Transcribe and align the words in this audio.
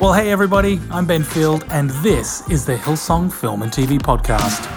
Well, 0.00 0.12
hey 0.14 0.32
everybody, 0.32 0.80
I'm 0.90 1.06
Ben 1.06 1.22
Field, 1.22 1.64
and 1.70 1.90
this 1.90 2.48
is 2.50 2.64
the 2.64 2.76
Hillsong 2.76 3.32
Film 3.32 3.62
and 3.62 3.70
TV 3.70 4.00
Podcast. 4.00 4.68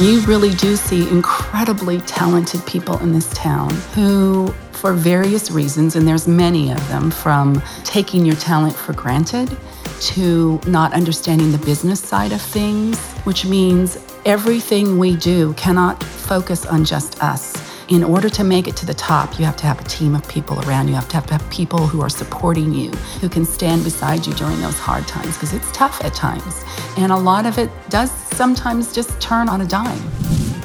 You 0.00 0.20
really 0.20 0.54
do 0.54 0.76
see 0.76 1.08
incredibly 1.10 2.00
talented 2.02 2.64
people 2.66 2.98
in 3.00 3.12
this 3.12 3.28
town 3.34 3.70
who, 3.94 4.48
for 4.72 4.94
various 4.94 5.50
reasons, 5.50 5.94
and 5.96 6.08
there's 6.08 6.26
many 6.26 6.70
of 6.72 6.88
them, 6.88 7.10
from 7.10 7.62
taking 7.84 8.24
your 8.24 8.36
talent 8.36 8.74
for 8.74 8.94
granted 8.94 9.54
to 10.00 10.58
not 10.66 10.94
understanding 10.94 11.52
the 11.52 11.58
business 11.58 12.00
side 12.00 12.32
of 12.32 12.40
things, 12.40 12.98
which 13.24 13.44
means 13.44 13.98
everything 14.24 14.98
we 14.98 15.16
do 15.16 15.52
cannot 15.54 16.02
focus 16.02 16.64
on 16.64 16.84
just 16.84 17.22
us 17.22 17.61
in 17.88 18.04
order 18.04 18.28
to 18.28 18.44
make 18.44 18.68
it 18.68 18.76
to 18.76 18.86
the 18.86 18.94
top, 18.94 19.38
you 19.38 19.44
have 19.44 19.56
to 19.56 19.66
have 19.66 19.80
a 19.80 19.84
team 19.84 20.14
of 20.14 20.26
people 20.28 20.60
around 20.66 20.86
you. 20.86 20.94
You 20.94 21.00
have 21.00 21.08
to 21.08 21.14
have, 21.16 21.26
to 21.26 21.34
have 21.34 21.50
people 21.50 21.86
who 21.86 22.00
are 22.00 22.08
supporting 22.08 22.72
you, 22.72 22.90
who 23.20 23.28
can 23.28 23.44
stand 23.44 23.84
beside 23.84 24.26
you 24.26 24.32
during 24.34 24.60
those 24.60 24.78
hard 24.78 25.06
times, 25.08 25.34
because 25.34 25.52
it's 25.52 25.70
tough 25.72 26.02
at 26.04 26.14
times. 26.14 26.64
And 26.96 27.12
a 27.12 27.16
lot 27.16 27.46
of 27.46 27.58
it 27.58 27.70
does 27.88 28.10
sometimes 28.10 28.92
just 28.92 29.20
turn 29.20 29.48
on 29.48 29.60
a 29.60 29.66
dime. 29.66 30.02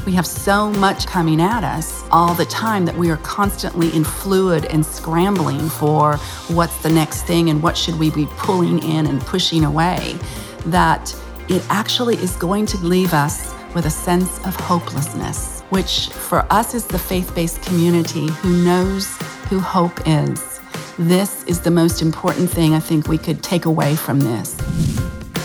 We 0.06 0.14
have 0.14 0.26
so 0.26 0.72
much 0.72 1.06
coming 1.06 1.42
at 1.42 1.66
us 1.66 2.06
all 2.12 2.34
the 2.34 2.46
time 2.46 2.86
that 2.86 2.96
we 2.96 3.10
are 3.10 3.18
constantly 3.18 3.94
in 3.94 4.06
fluid 4.06 4.66
and 4.66 4.86
scrambling 4.86 5.68
for 5.68 6.16
what's 6.48 6.82
the 6.82 6.90
next 6.90 7.24
thing 7.24 7.50
and 7.50 7.62
what 7.62 7.76
should 7.76 8.00
we 8.00 8.10
be 8.12 8.26
pulling 8.38 8.82
in 8.84 9.06
and 9.06 9.20
pushing 9.22 9.66
away 9.66 10.18
that 10.68 11.14
it 11.50 11.62
actually 11.70 12.16
is 12.18 12.38
going 12.38 12.66
to 12.68 12.78
leave 12.78 13.14
us 13.14 13.54
with 13.76 13.86
a 13.86 13.90
sense 13.90 14.38
of 14.46 14.56
hopelessness 14.56 15.57
which 15.70 16.08
for 16.08 16.46
us 16.52 16.74
is 16.74 16.86
the 16.88 17.00
faith 17.00 17.34
based 17.36 17.62
community 17.64 18.28
who 18.28 18.64
knows 18.64 19.08
who 19.50 19.60
hope 19.60 20.00
is. 20.06 20.60
This 20.98 21.44
is 21.44 21.60
the 21.60 21.72
most 21.72 22.02
important 22.02 22.50
thing 22.50 22.74
I 22.74 22.80
think 22.80 23.08
we 23.08 23.18
could 23.18 23.44
take 23.44 23.66
away 23.66 23.96
from 23.96 24.20
this. 24.20 24.56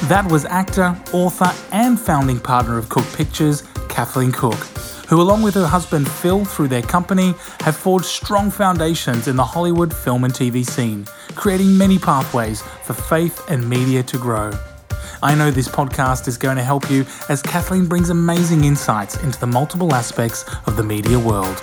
That 0.08 0.26
was 0.30 0.44
actor, 0.44 0.98
author, 1.12 1.52
and 1.72 1.98
founding 1.98 2.40
partner 2.40 2.78
of 2.78 2.88
Cook 2.88 3.06
Pictures, 3.14 3.62
Kathleen 3.88 4.32
Cook, 4.32 4.58
who, 5.08 5.20
along 5.20 5.42
with 5.42 5.54
her 5.54 5.66
husband 5.66 6.10
Phil, 6.10 6.44
through 6.44 6.68
their 6.68 6.82
company, 6.82 7.34
have 7.60 7.76
forged 7.76 8.06
strong 8.06 8.50
foundations 8.50 9.28
in 9.28 9.36
the 9.36 9.44
Hollywood 9.44 9.94
film 9.94 10.24
and 10.24 10.32
TV 10.32 10.64
scene, 10.64 11.06
creating 11.34 11.76
many 11.76 11.98
pathways 11.98 12.62
for 12.62 12.94
faith 12.94 13.44
and 13.48 13.68
media 13.68 14.02
to 14.02 14.18
grow. 14.18 14.50
I 15.22 15.34
know 15.34 15.50
this 15.50 15.68
podcast 15.68 16.28
is 16.28 16.38
going 16.38 16.56
to 16.56 16.62
help 16.62 16.90
you 16.90 17.04
as 17.28 17.42
Kathleen 17.42 17.86
brings 17.86 18.10
amazing 18.10 18.64
insights 18.64 19.22
into 19.22 19.38
the 19.40 19.46
multiple 19.46 19.94
aspects 19.94 20.44
of 20.66 20.76
the 20.76 20.82
media 20.82 21.18
world. 21.18 21.62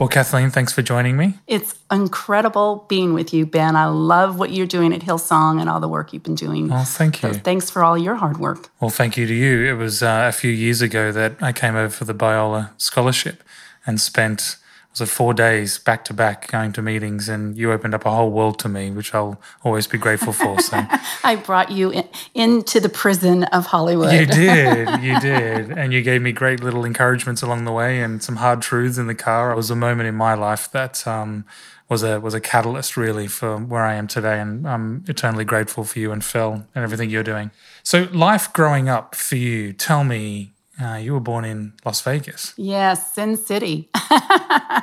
Well, 0.00 0.08
Kathleen, 0.08 0.48
thanks 0.48 0.72
for 0.72 0.80
joining 0.80 1.18
me. 1.18 1.34
It's 1.46 1.74
incredible 1.90 2.86
being 2.88 3.12
with 3.12 3.34
you, 3.34 3.44
Ben. 3.44 3.76
I 3.76 3.84
love 3.84 4.38
what 4.38 4.50
you're 4.50 4.66
doing 4.66 4.94
at 4.94 5.02
Hillsong 5.02 5.60
and 5.60 5.68
all 5.68 5.78
the 5.78 5.88
work 5.88 6.14
you've 6.14 6.22
been 6.22 6.34
doing. 6.34 6.72
Oh, 6.72 6.84
thank 6.84 7.22
you. 7.22 7.34
So 7.34 7.38
thanks 7.38 7.68
for 7.68 7.84
all 7.84 7.98
your 7.98 8.14
hard 8.14 8.38
work. 8.38 8.70
Well, 8.80 8.88
thank 8.88 9.18
you 9.18 9.26
to 9.26 9.34
you. 9.34 9.66
It 9.66 9.76
was 9.76 10.02
uh, 10.02 10.24
a 10.26 10.32
few 10.32 10.50
years 10.50 10.80
ago 10.80 11.12
that 11.12 11.34
I 11.42 11.52
came 11.52 11.76
over 11.76 11.90
for 11.90 12.06
the 12.06 12.14
Biola 12.14 12.70
Scholarship 12.78 13.44
and 13.86 14.00
spent 14.00 14.56
was 14.98 15.10
four 15.10 15.32
days 15.32 15.78
back 15.78 16.04
to 16.04 16.12
back 16.12 16.50
going 16.50 16.72
to 16.72 16.82
meetings 16.82 17.28
and 17.28 17.56
you 17.56 17.70
opened 17.70 17.94
up 17.94 18.04
a 18.04 18.10
whole 18.10 18.30
world 18.30 18.58
to 18.58 18.68
me 18.68 18.90
which 18.90 19.14
i'll 19.14 19.40
always 19.62 19.86
be 19.86 19.96
grateful 19.96 20.32
for 20.32 20.58
so. 20.60 20.82
I 21.24 21.36
brought 21.36 21.70
you 21.70 21.90
in, 21.90 22.08
into 22.34 22.80
the 22.80 22.88
prison 22.88 23.44
of 23.44 23.66
hollywood. 23.66 24.12
You 24.12 24.26
did 24.26 25.02
you 25.02 25.20
did. 25.20 25.70
And 25.70 25.92
you 25.92 26.02
gave 26.02 26.22
me 26.22 26.32
great 26.32 26.62
little 26.62 26.84
encouragements 26.84 27.42
along 27.42 27.64
the 27.64 27.72
way 27.72 28.00
and 28.00 28.22
some 28.22 28.36
hard 28.36 28.62
truths 28.62 28.98
in 28.98 29.06
the 29.06 29.14
car. 29.14 29.52
It 29.52 29.56
was 29.56 29.70
a 29.70 29.76
moment 29.76 30.08
in 30.08 30.14
my 30.14 30.34
life 30.34 30.70
that 30.72 31.06
um, 31.06 31.44
was 31.88 32.02
a 32.02 32.20
was 32.20 32.34
a 32.34 32.40
catalyst 32.40 32.96
really 32.96 33.26
for 33.26 33.58
where 33.58 33.82
I 33.82 33.94
am 33.94 34.06
today, 34.06 34.40
and 34.40 34.66
I'm 34.66 35.04
eternally 35.08 35.44
grateful 35.44 35.84
for 35.84 35.98
you 35.98 36.12
and 36.12 36.24
Phil 36.24 36.64
and 36.74 36.84
everything 36.84 37.10
you're 37.10 37.22
doing. 37.22 37.50
So, 37.82 38.08
life 38.12 38.52
growing 38.52 38.88
up 38.88 39.14
for 39.14 39.36
you, 39.36 39.72
tell 39.72 40.04
me 40.04 40.52
uh, 40.80 40.96
you 40.96 41.12
were 41.12 41.20
born 41.20 41.44
in 41.44 41.72
Las 41.84 42.00
Vegas. 42.00 42.54
Yes, 42.56 43.12
Sin 43.12 43.36
City. 43.36 43.88
uh, 43.94 44.80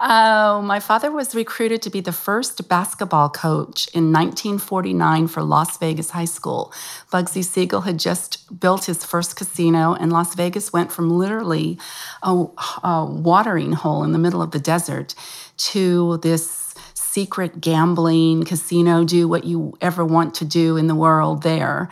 my 0.64 0.80
father 0.80 1.10
was 1.10 1.34
recruited 1.34 1.82
to 1.82 1.90
be 1.90 2.00
the 2.00 2.12
first 2.12 2.68
basketball 2.68 3.28
coach 3.30 3.88
in 3.94 4.12
1949 4.12 5.26
for 5.28 5.42
Las 5.42 5.78
Vegas 5.78 6.10
High 6.10 6.24
School. 6.24 6.72
Bugsy 7.12 7.44
Siegel 7.44 7.82
had 7.82 7.98
just 7.98 8.60
built 8.60 8.84
his 8.84 9.04
first 9.04 9.36
casino, 9.36 9.94
and 9.94 10.12
Las 10.12 10.34
Vegas 10.34 10.72
went 10.72 10.92
from 10.92 11.10
literally 11.10 11.78
a, 12.22 12.46
a 12.82 13.04
watering 13.04 13.72
hole 13.72 14.04
in 14.04 14.12
the 14.12 14.18
middle 14.18 14.42
of 14.42 14.50
the 14.50 14.60
desert 14.60 15.14
to 15.56 16.18
this 16.18 16.60
secret 17.10 17.60
gambling 17.60 18.44
casino, 18.44 19.02
do 19.02 19.26
what 19.26 19.42
you 19.42 19.76
ever 19.80 20.04
want 20.04 20.32
to 20.32 20.44
do 20.44 20.76
in 20.76 20.86
the 20.86 20.94
world 20.94 21.42
there. 21.42 21.88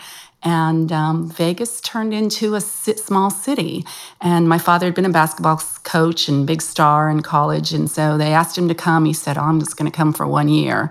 And 0.49 0.91
um, 0.93 1.29
Vegas 1.29 1.79
turned 1.83 2.15
into 2.15 2.55
a 2.55 2.61
small 2.63 3.29
city. 3.29 3.85
And 4.23 4.49
my 4.49 4.57
father 4.57 4.87
had 4.87 4.95
been 4.95 5.05
a 5.05 5.11
basketball 5.11 5.61
coach 5.85 6.27
and 6.27 6.47
big 6.47 6.63
star 6.63 7.11
in 7.11 7.21
college. 7.21 7.75
And 7.75 7.91
so 7.91 8.17
they 8.17 8.33
asked 8.33 8.57
him 8.57 8.67
to 8.69 8.75
come. 8.75 9.05
He 9.05 9.13
said, 9.13 9.37
Oh, 9.37 9.43
I'm 9.43 9.61
just 9.61 9.77
going 9.77 9.91
to 9.91 9.95
come 9.95 10.15
for 10.15 10.27
one 10.27 10.49
year. 10.49 10.91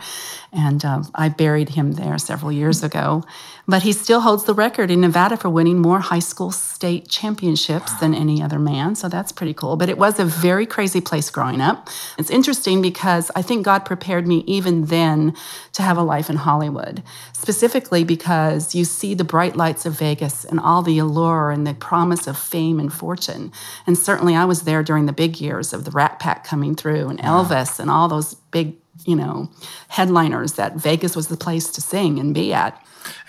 And 0.58 0.84
uh, 0.84 1.04
I 1.14 1.30
buried 1.30 1.70
him 1.70 1.94
there 1.94 2.18
several 2.18 2.52
years 2.52 2.82
ago. 2.84 3.24
But 3.68 3.84
he 3.84 3.92
still 3.92 4.22
holds 4.22 4.46
the 4.46 4.54
record 4.54 4.90
in 4.90 5.02
Nevada 5.02 5.38
for 5.38 5.50
winning 5.50 5.80
more 5.80 6.00
high 6.00 6.20
school 6.20 6.52
state 6.52 7.10
championships 7.10 7.94
than 8.00 8.16
any 8.16 8.42
other 8.42 8.58
man. 8.58 8.96
So 8.96 9.08
that's 9.08 9.32
pretty 9.32 9.54
cool. 9.54 9.76
But 9.76 9.90
it 9.90 9.98
was 9.98 10.20
a 10.20 10.26
very 10.26 10.66
crazy 10.66 11.02
place 11.02 11.30
growing 11.30 11.62
up. 11.62 11.90
It's 12.18 12.32
interesting 12.32 12.82
because 12.82 13.30
I 13.36 13.42
think 13.42 13.66
God 13.66 13.86
prepared 13.86 14.26
me 14.26 14.44
even 14.48 14.86
then 14.86 15.36
to 15.74 15.84
have 15.84 15.98
a 15.98 16.02
life 16.02 16.30
in 16.30 16.38
Hollywood, 16.38 17.04
specifically 17.34 18.04
because 18.04 18.74
you 18.74 18.86
see 18.86 19.14
the 19.14 19.24
bright 19.24 19.56
lights 19.56 19.86
of 19.86 20.00
Vegas 20.00 20.44
and 20.44 20.60
all 20.60 20.82
the 20.82 20.98
allure 20.98 21.52
and 21.52 21.68
the 21.68 21.74
promise 21.74 22.26
of 22.26 22.38
fame 22.38 22.80
and 22.80 22.92
fortune. 22.92 23.52
And 23.86 23.98
certainly 23.98 24.36
I 24.36 24.46
was 24.46 24.62
there 24.62 24.82
during 24.82 25.06
the 25.06 25.14
big 25.14 25.40
years 25.40 25.74
of 25.74 25.86
the 25.86 25.92
Rat 25.92 26.20
Pack 26.20 26.46
coming 26.46 26.74
through 26.74 27.10
and 27.10 27.20
Elvis 27.20 27.80
and 27.80 27.92
all 27.92 28.08
those 28.08 28.34
big 28.34 28.76
you 29.08 29.16
know, 29.16 29.50
headliners 29.88 30.54
that 30.54 30.76
Vegas 30.76 31.16
was 31.16 31.30
the 31.30 31.38
place 31.38 31.72
to 31.72 31.82
sing 31.82 32.20
and 32.20 32.36
be 32.36 32.54
at. 32.54 32.80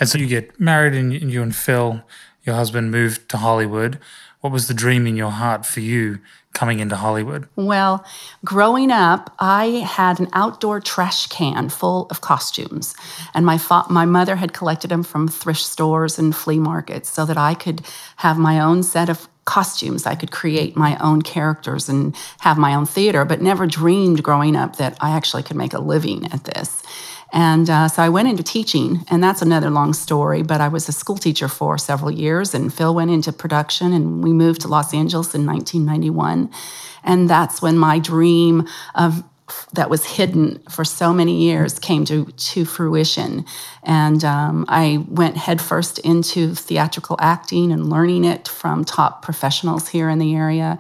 And 0.00 0.08
so 0.08 0.18
you 0.18 0.26
get 0.26 0.58
married, 0.60 0.94
and 0.94 1.12
you 1.12 1.40
and 1.40 1.54
Phil, 1.54 2.02
your 2.42 2.56
husband, 2.56 2.90
moved 2.90 3.28
to 3.30 3.36
Hollywood. 3.38 3.98
What 4.40 4.52
was 4.52 4.68
the 4.68 4.74
dream 4.74 5.06
in 5.06 5.16
your 5.16 5.30
heart 5.30 5.64
for 5.64 5.80
you 5.80 6.18
coming 6.58 6.80
into 6.80 6.96
Hollywood? 6.96 7.48
Well, 7.54 8.04
growing 8.44 8.90
up, 8.90 9.32
I 9.38 9.86
had 9.86 10.18
an 10.18 10.28
outdoor 10.32 10.80
trash 10.80 11.28
can 11.28 11.68
full 11.68 12.08
of 12.10 12.20
costumes, 12.20 12.96
and 13.32 13.46
my 13.46 13.58
fa- 13.58 13.86
my 13.88 14.04
mother 14.04 14.34
had 14.34 14.52
collected 14.52 14.90
them 14.90 15.04
from 15.04 15.28
thrift 15.28 15.60
stores 15.60 16.18
and 16.18 16.34
flea 16.34 16.58
markets 16.58 17.08
so 17.08 17.24
that 17.26 17.38
I 17.38 17.54
could 17.54 17.82
have 18.16 18.38
my 18.38 18.58
own 18.58 18.82
set 18.82 19.08
of 19.08 19.28
costumes. 19.44 20.04
I 20.04 20.16
could 20.16 20.32
create 20.32 20.76
my 20.76 20.98
own 20.98 21.22
characters 21.22 21.88
and 21.88 22.14
have 22.40 22.58
my 22.58 22.74
own 22.74 22.86
theater, 22.86 23.24
but 23.24 23.40
never 23.40 23.64
dreamed 23.66 24.24
growing 24.24 24.56
up 24.56 24.76
that 24.76 24.98
I 25.00 25.10
actually 25.12 25.44
could 25.44 25.56
make 25.56 25.74
a 25.74 25.78
living 25.80 26.26
at 26.32 26.42
this. 26.42 26.82
And 27.32 27.68
uh, 27.68 27.88
so 27.88 28.02
I 28.02 28.08
went 28.08 28.28
into 28.28 28.42
teaching, 28.42 29.04
and 29.10 29.22
that's 29.22 29.42
another 29.42 29.70
long 29.70 29.92
story. 29.92 30.42
But 30.42 30.60
I 30.60 30.68
was 30.68 30.88
a 30.88 30.92
school 30.92 31.18
teacher 31.18 31.48
for 31.48 31.76
several 31.76 32.10
years, 32.10 32.54
and 32.54 32.72
Phil 32.72 32.94
went 32.94 33.10
into 33.10 33.32
production, 33.32 33.92
and 33.92 34.22
we 34.22 34.32
moved 34.32 34.62
to 34.62 34.68
Los 34.68 34.94
Angeles 34.94 35.34
in 35.34 35.44
1991. 35.44 36.50
And 37.04 37.28
that's 37.28 37.60
when 37.60 37.78
my 37.78 37.98
dream 37.98 38.66
of 38.94 39.22
that 39.72 39.90
was 39.90 40.04
hidden 40.04 40.58
for 40.70 40.84
so 40.84 41.12
many 41.12 41.42
years 41.42 41.78
came 41.78 42.04
to, 42.06 42.26
to 42.26 42.64
fruition. 42.64 43.44
And 43.82 44.24
um, 44.24 44.64
I 44.68 45.04
went 45.08 45.36
headfirst 45.36 45.98
into 46.00 46.54
theatrical 46.54 47.16
acting 47.20 47.72
and 47.72 47.90
learning 47.90 48.24
it 48.24 48.48
from 48.48 48.84
top 48.84 49.22
professionals 49.22 49.88
here 49.88 50.08
in 50.08 50.18
the 50.18 50.34
area 50.34 50.78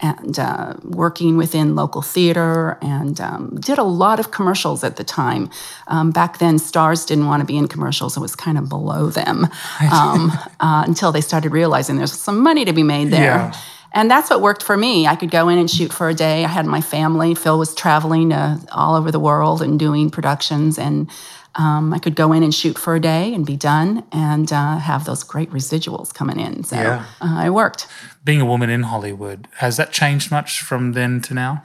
and 0.00 0.38
uh, 0.38 0.74
working 0.82 1.36
within 1.36 1.74
local 1.74 2.02
theater 2.02 2.78
and 2.82 3.20
um, 3.20 3.56
did 3.60 3.78
a 3.78 3.82
lot 3.82 4.20
of 4.20 4.30
commercials 4.30 4.84
at 4.84 4.96
the 4.96 5.04
time. 5.04 5.48
Um, 5.86 6.10
back 6.10 6.38
then, 6.38 6.58
stars 6.58 7.06
didn't 7.06 7.26
want 7.26 7.40
to 7.40 7.46
be 7.46 7.56
in 7.56 7.66
commercials, 7.66 8.16
it 8.16 8.20
was 8.20 8.36
kind 8.36 8.58
of 8.58 8.68
below 8.68 9.08
them 9.08 9.46
um, 9.92 10.32
uh, 10.60 10.84
until 10.86 11.12
they 11.12 11.22
started 11.22 11.52
realizing 11.52 11.96
there's 11.96 12.12
some 12.12 12.42
money 12.42 12.64
to 12.64 12.72
be 12.72 12.82
made 12.82 13.10
there. 13.10 13.22
Yeah. 13.22 13.60
And 13.92 14.10
that's 14.10 14.30
what 14.30 14.40
worked 14.40 14.62
for 14.62 14.76
me. 14.76 15.06
I 15.06 15.16
could 15.16 15.30
go 15.30 15.48
in 15.48 15.58
and 15.58 15.70
shoot 15.70 15.92
for 15.92 16.08
a 16.08 16.14
day. 16.14 16.44
I 16.44 16.48
had 16.48 16.66
my 16.66 16.80
family. 16.80 17.34
Phil 17.34 17.58
was 17.58 17.74
traveling 17.74 18.32
uh, 18.32 18.58
all 18.72 18.96
over 18.96 19.10
the 19.10 19.20
world 19.20 19.62
and 19.62 19.78
doing 19.78 20.10
productions. 20.10 20.78
And 20.78 21.10
um, 21.54 21.94
I 21.94 21.98
could 21.98 22.14
go 22.14 22.32
in 22.32 22.42
and 22.42 22.54
shoot 22.54 22.78
for 22.78 22.94
a 22.94 23.00
day 23.00 23.32
and 23.32 23.46
be 23.46 23.56
done 23.56 24.04
and 24.12 24.52
uh, 24.52 24.78
have 24.78 25.04
those 25.04 25.22
great 25.22 25.50
residuals 25.50 26.12
coming 26.12 26.38
in. 26.38 26.64
So 26.64 26.76
yeah. 26.76 27.06
uh, 27.20 27.36
I 27.38 27.50
worked. 27.50 27.86
Being 28.24 28.40
a 28.40 28.46
woman 28.46 28.68
in 28.68 28.84
Hollywood, 28.84 29.48
has 29.56 29.76
that 29.78 29.92
changed 29.92 30.30
much 30.30 30.60
from 30.60 30.92
then 30.92 31.20
to 31.22 31.34
now? 31.34 31.62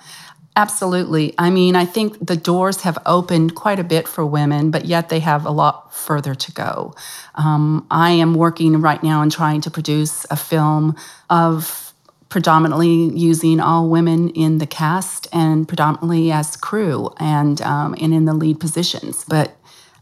Absolutely. 0.55 1.33
I 1.37 1.49
mean, 1.49 1.77
I 1.77 1.85
think 1.85 2.25
the 2.25 2.35
doors 2.35 2.81
have 2.81 2.97
opened 3.05 3.55
quite 3.55 3.79
a 3.79 3.85
bit 3.85 4.05
for 4.07 4.25
women, 4.25 4.69
but 4.69 4.83
yet 4.83 5.07
they 5.07 5.19
have 5.21 5.45
a 5.45 5.51
lot 5.51 5.95
further 5.95 6.35
to 6.35 6.51
go. 6.51 6.93
Um, 7.35 7.87
I 7.89 8.11
am 8.11 8.33
working 8.33 8.81
right 8.81 9.01
now 9.01 9.21
and 9.21 9.31
trying 9.31 9.61
to 9.61 9.71
produce 9.71 10.25
a 10.29 10.35
film 10.35 10.95
of 11.29 11.90
predominantly 12.31 13.09
using 13.13 13.59
all 13.59 13.89
women 13.89 14.29
in 14.29 14.57
the 14.57 14.65
cast 14.65 15.27
and 15.33 15.67
predominantly 15.67 16.31
as 16.31 16.55
crew 16.55 17.13
and 17.17 17.61
um, 17.61 17.93
and 18.01 18.13
in 18.13 18.25
the 18.25 18.33
lead 18.33 18.59
positions. 18.59 19.25
But 19.27 19.55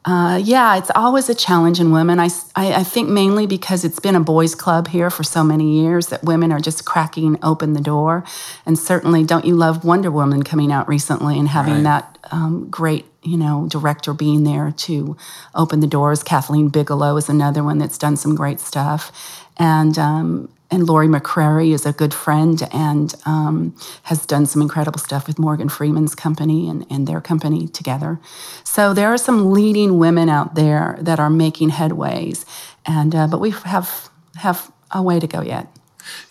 uh, 0.06 0.40
yeah, 0.42 0.78
it's 0.78 0.92
always 0.96 1.28
a 1.28 1.36
challenge 1.36 1.80
in 1.80 1.92
women. 1.92 2.20
I, 2.20 2.30
I, 2.56 2.74
I, 2.76 2.84
think 2.84 3.10
mainly 3.10 3.46
because 3.46 3.84
it's 3.84 4.00
been 4.00 4.16
a 4.16 4.22
boys' 4.22 4.56
club 4.56 4.88
here 4.88 5.10
for 5.10 5.24
so 5.24 5.44
many 5.44 5.81
years 5.81 6.08
that 6.08 6.24
women 6.24 6.54
are 6.54 6.62
just 6.62 6.86
cracking 6.86 7.38
open 7.44 7.74
the 7.74 7.81
door. 7.81 8.24
And 8.66 8.80
certainly, 8.80 9.26
don't 9.26 9.44
you 9.44 9.56
love 9.56 9.84
Wonder 9.84 10.10
Woman 10.10 10.44
coming 10.44 10.72
out 10.72 10.88
recently 10.88 11.38
and 11.38 11.50
having 11.50 11.84
right. 11.84 11.84
that 11.84 12.18
um, 12.31 12.70
great, 12.70 13.08
you 13.24 13.36
know, 13.36 13.68
director 13.70 14.14
being 14.14 14.46
there 14.46 14.72
to 14.78 15.18
open 15.54 15.81
the 15.81 15.88
doors? 15.88 16.24
Kathleen 16.24 16.70
Bigelow 16.70 17.18
is 17.18 17.28
another 17.28 17.62
one 17.62 17.78
that's 17.78 17.98
done 17.98 18.16
some 18.16 18.36
great 18.36 18.62
stuff. 18.62 19.12
And 19.58 20.00
um, 20.00 20.50
and 20.71 20.88
Lori 20.88 21.07
McCreary 21.07 21.74
is 21.74 21.86
a 21.86 21.94
good 21.94 22.13
friend 22.13 22.62
and 22.71 23.13
um, 23.25 23.75
has 24.04 24.25
done 24.25 24.45
some 24.45 24.62
incredible 24.62 25.00
stuff 25.00 25.27
with 25.27 25.39
Morgan 25.39 25.69
Freeman's 25.69 26.16
company 26.16 26.69
and, 26.69 26.86
and 26.89 27.07
their 27.07 27.21
company 27.21 27.68
together. 27.68 28.19
So 28.63 28.94
there 28.94 29.10
are 29.10 29.18
some 29.18 29.51
leading 29.51 29.98
women 29.98 30.30
out 30.30 30.56
there 30.56 30.98
that 31.01 31.19
are 31.19 31.30
making 31.30 31.71
headways, 31.71 32.45
and 32.86 33.16
uh, 33.16 33.27
but 33.27 33.39
we 33.39 33.51
have 33.51 34.10
have 34.36 34.71
a 34.92 35.01
way 35.01 35.19
to 35.19 35.27
go 35.27 35.42
yet. 35.42 35.68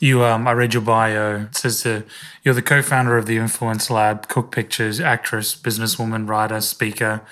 You, 0.01 0.25
um, 0.25 0.49
I 0.49 0.53
read 0.53 0.75
your 0.75 0.83
bio. 0.83 1.43
It 1.43 1.57
says 1.57 1.87
uh, 1.87 2.03
you're 2.43 2.55
the 2.55 2.63
co-founder 2.63 3.17
of 3.17 3.27
the 3.27 3.37
Influence 3.37 3.91
Lab, 3.91 4.27
Cook 4.29 4.51
Pictures, 4.51 4.99
actress, 5.01 5.55
businesswoman, 5.55 6.29
writer, 6.29 6.61
speaker, 6.61 7.23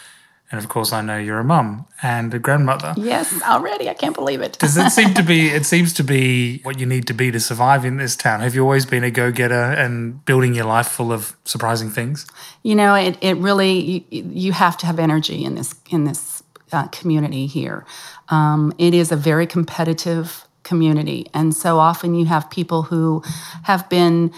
and 0.50 0.60
of 0.60 0.68
course, 0.68 0.92
I 0.92 1.00
know 1.00 1.18
you're 1.18 1.40
a 1.40 1.44
mum 1.44 1.86
and 2.02 2.32
a 2.32 2.38
grandmother. 2.38 2.94
Yes, 2.96 3.42
already. 3.42 3.88
I 3.88 3.94
can't 3.94 4.14
believe 4.14 4.40
it. 4.40 4.58
Does 4.58 4.76
it 4.76 4.90
seem 4.90 5.12
to 5.14 5.22
be? 5.22 5.50
It 5.56 5.66
seems 5.66 5.92
to 5.94 6.04
be 6.04 6.60
what 6.62 6.78
you 6.78 6.86
need 6.86 7.06
to 7.06 7.14
be 7.14 7.30
to 7.30 7.40
survive 7.40 7.84
in 7.84 7.96
this 7.96 8.14
town. 8.14 8.40
Have 8.40 8.54
you 8.54 8.62
always 8.62 8.86
been 8.86 9.02
a 9.04 9.10
go-getter 9.10 9.54
and 9.54 10.24
building 10.24 10.54
your 10.54 10.66
life 10.66 10.86
full 10.86 11.12
of 11.12 11.36
surprising 11.44 11.90
things? 11.90 12.26
You 12.62 12.74
know, 12.74 12.94
it, 12.94 13.16
it 13.20 13.36
really 13.38 14.04
you, 14.10 14.22
you 14.30 14.52
have 14.52 14.76
to 14.78 14.86
have 14.86 14.98
energy 14.98 15.44
in 15.44 15.54
this 15.56 15.74
in 15.90 16.04
this 16.04 16.42
uh, 16.72 16.86
community 16.88 17.46
here. 17.46 17.84
Um, 18.28 18.72
it 18.78 18.94
is 18.94 19.10
a 19.10 19.16
very 19.16 19.46
competitive 19.46 20.46
community, 20.62 21.26
and 21.34 21.54
so 21.54 21.78
often 21.78 22.14
you 22.14 22.26
have 22.26 22.50
people 22.50 22.82
who 22.82 23.22
have 23.64 23.88
been 23.88 24.32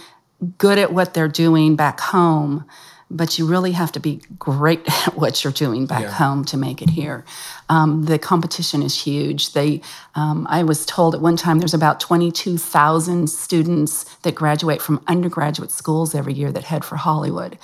good 0.57 0.79
at 0.79 0.93
what 0.93 1.15
they're 1.15 1.29
doing 1.29 1.77
back 1.77 2.01
home 2.01 2.65
but 3.11 3.39
you 3.39 3.47
really 3.47 3.73
have 3.73 3.93
to 3.93 4.01
be 4.01 4.21
great 4.39 4.81
at 5.07 5.17
what 5.17 5.43
you're 5.43 5.53
doing 5.53 5.87
back 5.87 6.03
yeah. 6.03 6.11
home 6.11 6.45
to 6.47 6.57
make 6.57 6.83
it 6.83 6.91
here. 6.91 7.25
Um, 7.69 8.05
the 8.05 8.19
competition 8.19 8.83
is 8.83 9.03
huge. 9.03 9.53
They, 9.53 9.81
um, 10.15 10.47
I 10.49 10.63
was 10.63 10.85
told 10.85 11.15
at 11.15 11.21
one 11.21 11.37
time 11.37 11.59
there's 11.59 11.75
about 11.75 12.01
22,000 12.01 13.29
students 13.29 14.05
that 14.23 14.35
graduate 14.35 14.83
from 14.83 15.03
undergraduate 15.07 15.71
schools 15.71 16.15
every 16.15 16.35
year 16.35 16.53
that 16.53 16.65
head 16.65 16.85
for 16.85 16.97
Hollywood. 16.97 17.59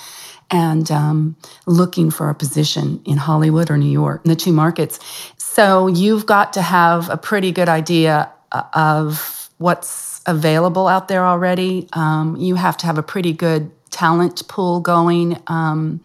And 0.50 0.90
um, 0.90 1.36
looking 1.66 2.10
for 2.10 2.28
a 2.28 2.34
position 2.34 3.02
in 3.06 3.16
Hollywood 3.16 3.70
or 3.70 3.78
New 3.78 3.90
York, 3.90 4.22
in 4.24 4.28
the 4.28 4.36
two 4.36 4.52
markets. 4.52 5.00
So 5.38 5.86
you've 5.86 6.26
got 6.26 6.52
to 6.54 6.62
have 6.62 7.08
a 7.08 7.16
pretty 7.16 7.50
good 7.50 7.68
idea 7.68 8.30
uh, 8.52 8.62
of 8.74 9.50
what's 9.58 10.20
available 10.26 10.86
out 10.86 11.08
there 11.08 11.24
already. 11.24 11.88
Um, 11.92 12.36
you 12.36 12.56
have 12.56 12.76
to 12.78 12.86
have 12.86 12.98
a 12.98 13.02
pretty 13.02 13.32
good 13.32 13.70
talent 13.94 14.46
pool 14.48 14.80
going. 14.80 15.40
Um, 15.46 16.00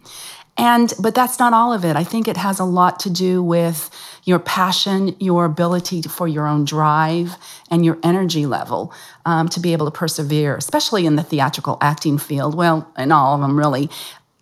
and 0.56 0.92
but 1.00 1.14
that's 1.14 1.38
not 1.38 1.52
all 1.52 1.72
of 1.72 1.84
it. 1.84 1.96
I 1.96 2.04
think 2.04 2.28
it 2.28 2.36
has 2.36 2.60
a 2.60 2.64
lot 2.64 3.00
to 3.00 3.10
do 3.10 3.42
with 3.42 3.90
your 4.24 4.38
passion, 4.38 5.16
your 5.18 5.44
ability 5.46 6.02
for 6.02 6.28
your 6.28 6.46
own 6.46 6.64
drive, 6.64 7.36
and 7.70 7.84
your 7.84 7.98
energy 8.02 8.46
level 8.46 8.92
um, 9.24 9.48
to 9.48 9.60
be 9.60 9.72
able 9.72 9.86
to 9.86 9.92
persevere, 9.92 10.56
especially 10.56 11.06
in 11.06 11.16
the 11.16 11.22
theatrical 11.22 11.78
acting 11.80 12.18
field. 12.18 12.54
Well, 12.54 12.90
in 12.98 13.10
all 13.10 13.34
of 13.34 13.40
them, 13.40 13.58
really, 13.58 13.88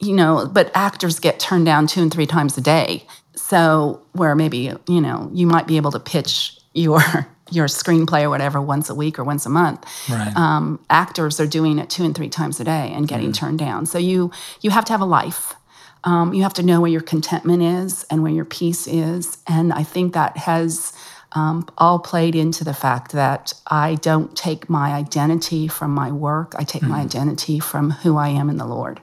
you 0.01 0.15
know. 0.15 0.51
But 0.53 0.73
actors 0.75 1.21
get 1.21 1.39
turned 1.39 1.67
down 1.67 1.87
two 1.87 2.03
and 2.03 2.13
three 2.13 2.27
times 2.27 2.59
a 2.59 2.61
day. 2.61 3.07
So 3.37 4.03
where 4.13 4.35
maybe 4.35 4.73
you 4.89 5.01
know 5.01 5.31
you 5.33 5.47
might 5.47 5.69
be 5.69 5.77
able 5.77 5.93
to 5.93 6.01
pitch 6.01 6.59
your 6.75 7.01
your 7.51 7.67
screenplay 7.67 8.23
or 8.23 8.31
whatever 8.31 8.61
once 8.61 8.91
a 8.91 8.95
week 8.95 9.19
or 9.19 9.25
once 9.25 9.47
a 9.47 9.49
month. 9.49 9.85
Right. 10.09 10.35
Um, 10.37 10.81
actors 10.91 11.41
are 11.41 11.47
doing 11.47 11.79
it 11.79 11.91
two 11.91 12.05
and 12.05 12.15
three 12.15 12.29
times 12.29 12.61
a 12.61 12.65
day 12.65 12.93
and 12.93 13.07
getting 13.09 13.31
mm. 13.31 13.35
turned 13.35 13.59
down. 13.59 13.87
So 13.87 13.99
you 13.99 14.31
you 14.61 14.71
have 14.71 14.85
to 14.87 14.93
have 14.93 15.01
a 15.01 15.07
life. 15.07 15.55
Um, 16.05 16.33
you 16.33 16.43
have 16.43 16.55
to 16.55 16.63
know 16.63 16.81
where 16.81 16.91
your 16.91 17.01
contentment 17.01 17.63
is 17.63 18.05
and 18.11 18.23
where 18.23 18.33
your 18.33 18.45
peace 18.45 18.87
is. 18.87 19.39
And 19.47 19.73
I 19.73 19.83
think 19.83 20.15
that 20.15 20.37
has 20.37 20.93
um, 21.33 21.69
all 21.77 21.99
played 21.99 22.35
into 22.35 22.65
the 22.65 22.73
fact 22.73 23.13
that 23.13 23.53
I 23.67 23.97
don't 23.97 24.37
take 24.37 24.71
my 24.71 24.95
identity 24.95 25.69
from 25.69 25.91
my 25.91 26.11
work. 26.11 26.55
I 26.57 26.65
take 26.65 26.83
mm. 26.83 26.89
my 26.89 27.01
identity 27.01 27.59
from 27.59 27.91
who 27.91 28.17
I 28.17 28.29
am 28.29 28.49
in 28.49 28.57
the 28.57 28.67
Lord. 28.67 29.01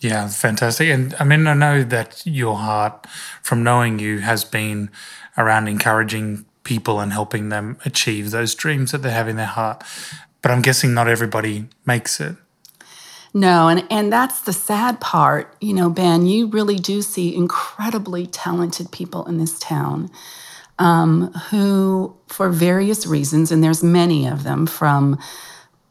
Yeah, 0.00 0.28
fantastic. 0.28 0.88
And 0.88 1.14
I 1.18 1.24
mean, 1.24 1.46
I 1.46 1.54
know 1.54 1.82
that 1.82 2.22
your 2.26 2.56
heart, 2.56 3.06
from 3.42 3.62
knowing 3.62 3.98
you, 3.98 4.18
has 4.18 4.44
been 4.44 4.90
around 5.36 5.68
encouraging 5.68 6.45
people 6.66 7.00
and 7.00 7.12
helping 7.12 7.48
them 7.48 7.78
achieve 7.86 8.30
those 8.30 8.54
dreams 8.54 8.92
that 8.92 8.98
they 8.98 9.10
have 9.10 9.28
in 9.28 9.36
their 9.36 9.46
heart. 9.46 9.82
But 10.42 10.50
I'm 10.50 10.60
guessing 10.60 10.92
not 10.92 11.08
everybody 11.08 11.68
makes 11.86 12.20
it. 12.20 12.36
No, 13.32 13.68
and, 13.68 13.84
and 13.90 14.12
that's 14.12 14.40
the 14.40 14.52
sad 14.52 15.00
part. 15.00 15.54
You 15.60 15.74
know, 15.74 15.90
Ben, 15.90 16.26
you 16.26 16.48
really 16.48 16.76
do 16.76 17.02
see 17.02 17.34
incredibly 17.34 18.26
talented 18.26 18.90
people 18.90 19.26
in 19.26 19.38
this 19.38 19.58
town 19.58 20.10
um, 20.78 21.32
who, 21.50 22.16
for 22.28 22.48
various 22.48 23.06
reasons, 23.06 23.52
and 23.52 23.62
there's 23.62 23.82
many 23.82 24.26
of 24.26 24.42
them, 24.42 24.66
from 24.66 25.18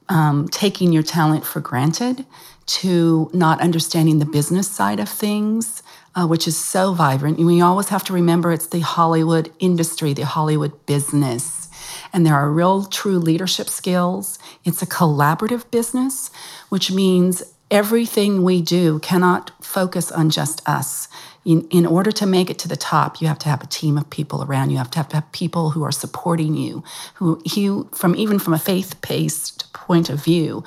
um, 0.09 0.47
taking 0.49 0.91
your 0.91 1.03
talent 1.03 1.45
for 1.45 1.59
granted 1.59 2.25
to 2.65 3.29
not 3.33 3.61
understanding 3.61 4.19
the 4.19 4.25
business 4.25 4.69
side 4.69 4.99
of 4.99 5.09
things 5.09 5.83
uh, 6.15 6.25
which 6.25 6.47
is 6.47 6.57
so 6.57 6.93
vibrant. 6.93 7.37
And 7.37 7.47
we 7.47 7.61
always 7.61 7.89
have 7.89 8.03
to 8.05 8.13
remember 8.13 8.51
it's 8.51 8.67
the 8.67 8.79
Hollywood 8.79 9.51
industry, 9.59 10.13
the 10.13 10.25
Hollywood 10.25 10.85
business. 10.85 11.69
And 12.13 12.25
there 12.25 12.35
are 12.35 12.49
real 12.49 12.85
true 12.85 13.19
leadership 13.19 13.67
skills. 13.67 14.39
It's 14.63 14.81
a 14.81 14.87
collaborative 14.87 15.69
business, 15.71 16.31
which 16.69 16.91
means 16.91 17.43
everything 17.69 18.43
we 18.43 18.61
do 18.61 18.99
cannot 18.99 19.51
focus 19.61 20.11
on 20.11 20.29
just 20.29 20.67
us. 20.67 21.07
In, 21.43 21.67
in 21.69 21.85
order 21.85 22.11
to 22.13 22.25
make 22.25 22.49
it 22.49 22.57
to 22.59 22.67
the 22.67 22.75
top, 22.75 23.21
you 23.21 23.27
have 23.27 23.37
to 23.39 23.49
have 23.49 23.61
a 23.61 23.67
team 23.67 23.97
of 23.97 24.09
people 24.09 24.43
around 24.43 24.69
you. 24.69 24.73
You 24.73 24.77
have 24.79 24.91
to 24.91 24.99
have, 24.99 25.09
to 25.09 25.15
have 25.17 25.31
people 25.31 25.71
who 25.71 25.83
are 25.83 25.91
supporting 25.91 26.55
you, 26.55 26.83
who, 27.15 27.41
who 27.53 27.87
from 27.91 28.15
even 28.15 28.39
from 28.39 28.53
a 28.53 28.59
faith-based 28.59 29.71
point 29.73 30.09
of 30.09 30.23
view, 30.23 30.63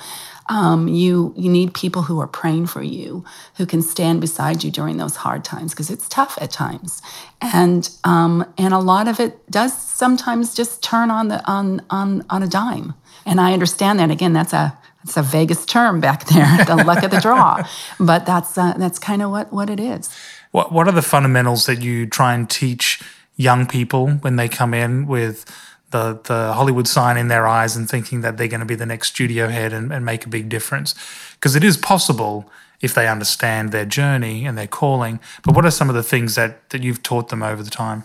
um, 0.49 0.87
you 0.87 1.33
you 1.37 1.49
need 1.49 1.75
people 1.75 2.01
who 2.01 2.19
are 2.19 2.27
praying 2.27 2.65
for 2.65 2.81
you, 2.81 3.23
who 3.57 3.67
can 3.67 3.83
stand 3.83 4.19
beside 4.19 4.63
you 4.63 4.71
during 4.71 4.97
those 4.97 5.15
hard 5.15 5.45
times 5.45 5.73
because 5.73 5.91
it's 5.91 6.09
tough 6.09 6.37
at 6.41 6.51
times, 6.51 7.03
and 7.39 7.89
um, 8.03 8.51
and 8.57 8.73
a 8.73 8.79
lot 8.79 9.07
of 9.07 9.19
it 9.19 9.49
does 9.51 9.79
sometimes 9.79 10.55
just 10.55 10.81
turn 10.83 11.11
on 11.11 11.27
the 11.27 11.45
on 11.49 11.81
on 11.91 12.25
on 12.29 12.41
a 12.41 12.47
dime. 12.47 12.95
And 13.25 13.39
I 13.39 13.53
understand 13.53 13.99
that 13.99 14.09
again. 14.09 14.33
That's 14.33 14.53
a 14.53 14.75
it's 15.03 15.15
a 15.17 15.21
Vegas 15.21 15.65
term 15.67 16.01
back 16.01 16.25
there, 16.25 16.65
the 16.65 16.83
luck 16.83 17.03
of 17.03 17.11
the 17.11 17.21
draw, 17.21 17.63
but 17.99 18.25
that's 18.25 18.57
uh, 18.57 18.73
that's 18.73 18.97
kind 18.97 19.21
of 19.21 19.29
what 19.29 19.53
what 19.53 19.69
it 19.69 19.79
is. 19.79 20.09
What 20.49 20.71
what 20.71 20.87
are 20.87 20.93
the 20.93 21.03
fundamentals 21.03 21.67
that 21.67 21.81
you 21.81 22.07
try 22.07 22.33
and 22.33 22.49
teach 22.49 23.03
young 23.35 23.67
people 23.67 24.07
when 24.21 24.35
they 24.35 24.49
come 24.49 24.73
in 24.73 25.05
with? 25.05 25.45
The 25.91 26.19
the 26.23 26.53
Hollywood 26.53 26.87
sign 26.87 27.17
in 27.17 27.27
their 27.27 27.47
eyes 27.47 27.75
and 27.75 27.89
thinking 27.89 28.21
that 28.21 28.37
they're 28.37 28.47
going 28.47 28.59
to 28.59 28.65
be 28.65 28.75
the 28.75 28.85
next 28.85 29.09
studio 29.09 29.47
head 29.47 29.73
and, 29.73 29.91
and 29.91 30.05
make 30.05 30.25
a 30.25 30.29
big 30.29 30.49
difference. 30.49 30.95
Because 31.33 31.55
it 31.55 31.63
is 31.63 31.77
possible 31.77 32.49
if 32.81 32.93
they 32.93 33.07
understand 33.07 33.71
their 33.71 33.85
journey 33.85 34.45
and 34.45 34.57
their 34.57 34.67
calling. 34.67 35.19
But 35.43 35.55
what 35.55 35.65
are 35.65 35.71
some 35.71 35.89
of 35.89 35.95
the 35.95 36.03
things 36.03 36.35
that, 36.35 36.69
that 36.69 36.81
you've 36.81 37.03
taught 37.03 37.29
them 37.29 37.43
over 37.43 37.61
the 37.61 37.69
time? 37.69 38.03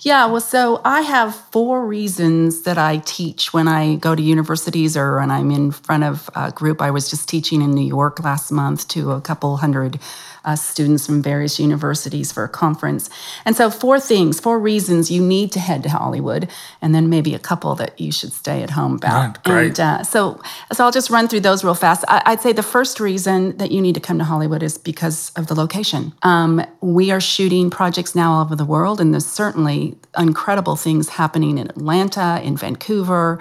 Yeah, 0.00 0.26
well, 0.26 0.40
so 0.40 0.80
I 0.84 1.00
have 1.00 1.34
four 1.34 1.84
reasons 1.84 2.62
that 2.62 2.78
I 2.78 2.98
teach 2.98 3.52
when 3.52 3.66
I 3.66 3.96
go 3.96 4.14
to 4.14 4.22
universities 4.22 4.96
or 4.96 5.16
when 5.16 5.30
I'm 5.30 5.50
in 5.50 5.72
front 5.72 6.04
of 6.04 6.30
a 6.34 6.52
group. 6.52 6.80
I 6.80 6.90
was 6.90 7.10
just 7.10 7.28
teaching 7.28 7.62
in 7.62 7.72
New 7.72 7.86
York 7.86 8.22
last 8.22 8.52
month 8.52 8.86
to 8.88 9.12
a 9.12 9.20
couple 9.20 9.56
hundred 9.56 9.98
uh, 10.46 10.54
students 10.54 11.04
from 11.04 11.20
various 11.20 11.58
universities 11.58 12.30
for 12.30 12.44
a 12.44 12.48
conference. 12.48 13.10
And 13.44 13.56
so, 13.56 13.68
four 13.68 13.98
things, 13.98 14.38
four 14.38 14.58
reasons 14.60 15.10
you 15.10 15.20
need 15.20 15.50
to 15.52 15.60
head 15.60 15.82
to 15.82 15.88
Hollywood, 15.88 16.48
and 16.80 16.94
then 16.94 17.10
maybe 17.10 17.34
a 17.34 17.38
couple 17.38 17.74
that 17.74 18.00
you 18.00 18.12
should 18.12 18.32
stay 18.32 18.62
at 18.62 18.70
home 18.70 18.94
about. 18.94 19.38
Yeah, 19.44 19.52
great. 19.52 19.78
And 19.78 19.80
uh, 19.80 20.04
so, 20.04 20.40
so 20.72 20.84
I'll 20.84 20.92
just 20.92 21.10
run 21.10 21.26
through 21.26 21.40
those 21.40 21.64
real 21.64 21.74
fast. 21.74 22.04
I, 22.06 22.30
would 22.30 22.40
say 22.40 22.52
the 22.52 22.62
first 22.62 23.00
reason 23.00 23.56
that 23.56 23.72
you 23.72 23.82
need 23.82 23.96
to 23.96 24.00
come 24.00 24.18
to 24.18 24.24
Hollywood 24.24 24.62
is 24.62 24.78
because 24.78 25.32
of 25.34 25.48
the 25.48 25.54
location. 25.54 26.14
Um, 26.22 26.64
we 26.80 27.10
are 27.10 27.20
shooting 27.20 27.68
projects 27.68 28.14
now 28.14 28.34
all 28.34 28.44
over 28.44 28.54
the 28.54 28.64
world, 28.64 29.00
and 29.00 29.12
there's 29.12 29.26
certainly 29.56 29.96
incredible 30.18 30.76
things 30.76 31.08
happening 31.08 31.56
in 31.56 31.70
Atlanta, 31.70 32.42
in 32.44 32.58
Vancouver 32.58 33.38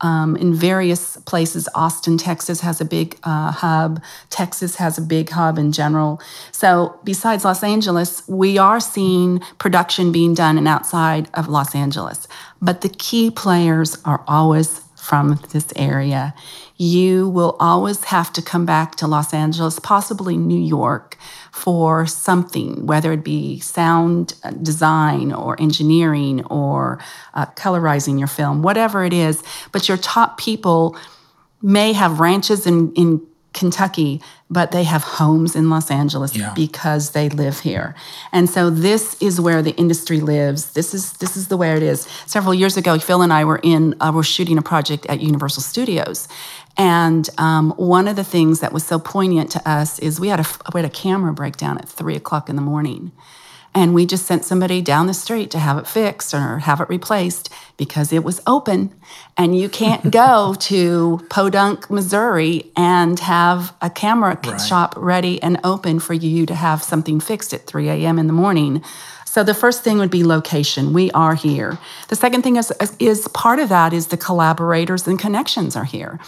um, 0.00 0.34
in 0.36 0.54
various 0.54 1.18
places. 1.26 1.68
Austin, 1.74 2.16
Texas 2.16 2.60
has 2.60 2.80
a 2.80 2.86
big 2.86 3.18
uh, 3.22 3.50
hub. 3.50 4.02
Texas 4.30 4.76
has 4.76 4.96
a 4.96 5.02
big 5.02 5.28
hub 5.28 5.58
in 5.58 5.70
general. 5.70 6.22
So, 6.52 6.98
besides 7.04 7.44
Los 7.44 7.62
Angeles, 7.62 8.26
we 8.26 8.56
are 8.56 8.80
seeing 8.80 9.40
production 9.58 10.10
being 10.10 10.32
done 10.32 10.56
and 10.56 10.66
outside 10.66 11.28
of 11.34 11.48
Los 11.48 11.74
Angeles. 11.74 12.26
But 12.62 12.80
the 12.80 12.88
key 12.88 13.30
players 13.30 13.98
are 14.06 14.24
always 14.26 14.80
from 15.08 15.40
this 15.52 15.72
area. 15.74 16.34
You 16.76 17.30
will 17.30 17.56
always 17.58 18.04
have 18.04 18.30
to 18.34 18.42
come 18.42 18.66
back 18.66 18.94
to 18.96 19.06
Los 19.06 19.32
Angeles, 19.32 19.78
possibly 19.78 20.36
New 20.36 20.60
York, 20.60 21.16
for 21.50 22.06
something, 22.06 22.84
whether 22.84 23.10
it 23.12 23.24
be 23.24 23.58
sound 23.58 24.34
uh, 24.44 24.50
design 24.50 25.32
or 25.32 25.58
engineering 25.58 26.44
or 26.46 26.98
uh, 27.32 27.46
colorizing 27.56 28.18
your 28.18 28.28
film, 28.28 28.60
whatever 28.62 29.02
it 29.02 29.14
is. 29.14 29.42
But 29.72 29.88
your 29.88 29.96
top 29.96 30.36
people 30.36 30.94
may 31.62 31.94
have 31.94 32.20
ranches 32.20 32.66
in, 32.66 32.92
in 32.92 33.26
Kentucky, 33.54 34.20
but 34.50 34.72
they 34.72 34.84
have 34.84 35.02
homes 35.02 35.56
in 35.56 35.70
Los 35.70 35.90
Angeles 35.90 36.36
yeah. 36.36 36.52
because 36.54 37.10
they 37.10 37.28
live 37.28 37.60
here. 37.60 37.94
And 38.32 38.48
so 38.48 38.70
this 38.70 39.20
is 39.20 39.40
where 39.40 39.62
the 39.62 39.72
industry 39.72 40.20
lives. 40.20 40.72
This 40.72 40.94
is 40.94 41.14
this 41.14 41.36
is 41.36 41.48
the 41.48 41.56
way 41.56 41.72
it 41.72 41.82
is. 41.82 42.02
Several 42.26 42.54
years 42.54 42.76
ago, 42.76 42.98
Phil 42.98 43.22
and 43.22 43.32
I 43.32 43.44
were 43.44 43.60
in 43.62 43.94
uh, 44.00 44.12
were 44.14 44.22
shooting 44.22 44.58
a 44.58 44.62
project 44.62 45.06
at 45.06 45.20
Universal 45.20 45.62
Studios, 45.62 46.28
and 46.76 47.28
um, 47.38 47.72
one 47.76 48.06
of 48.06 48.16
the 48.16 48.24
things 48.24 48.60
that 48.60 48.72
was 48.72 48.84
so 48.84 48.98
poignant 48.98 49.50
to 49.52 49.68
us 49.68 49.98
is 49.98 50.20
we 50.20 50.28
had 50.28 50.40
a 50.40 50.46
we 50.72 50.80
had 50.80 50.88
a 50.88 50.92
camera 50.94 51.32
breakdown 51.32 51.78
at 51.78 51.88
three 51.88 52.16
o'clock 52.16 52.48
in 52.48 52.56
the 52.56 52.62
morning. 52.62 53.12
And 53.74 53.94
we 53.94 54.06
just 54.06 54.26
sent 54.26 54.44
somebody 54.44 54.80
down 54.82 55.06
the 55.06 55.14
street 55.14 55.50
to 55.52 55.58
have 55.58 55.78
it 55.78 55.86
fixed 55.86 56.34
or 56.34 56.58
have 56.60 56.80
it 56.80 56.88
replaced 56.88 57.52
because 57.76 58.12
it 58.12 58.24
was 58.24 58.40
open. 58.46 58.94
And 59.36 59.56
you 59.56 59.68
can't 59.68 60.10
go 60.10 60.54
to 60.60 61.26
Podunk, 61.30 61.90
Missouri 61.90 62.70
and 62.76 63.18
have 63.20 63.74
a 63.80 63.90
camera 63.90 64.38
right. 64.44 64.60
shop 64.60 64.94
ready 64.96 65.40
and 65.42 65.60
open 65.64 66.00
for 66.00 66.14
you 66.14 66.46
to 66.46 66.54
have 66.54 66.82
something 66.82 67.20
fixed 67.20 67.52
at 67.52 67.66
3 67.66 67.88
a.m. 67.88 68.18
in 68.18 68.26
the 68.26 68.32
morning. 68.32 68.82
So 69.24 69.44
the 69.44 69.54
first 69.54 69.84
thing 69.84 69.98
would 69.98 70.10
be 70.10 70.24
location. 70.24 70.92
We 70.92 71.10
are 71.10 71.34
here. 71.34 71.78
The 72.08 72.16
second 72.16 72.42
thing 72.42 72.56
is, 72.56 72.72
is 72.98 73.28
part 73.28 73.58
of 73.58 73.68
that 73.68 73.92
is 73.92 74.06
the 74.06 74.16
collaborators 74.16 75.06
and 75.06 75.18
connections 75.18 75.76
are 75.76 75.84
here. 75.84 76.18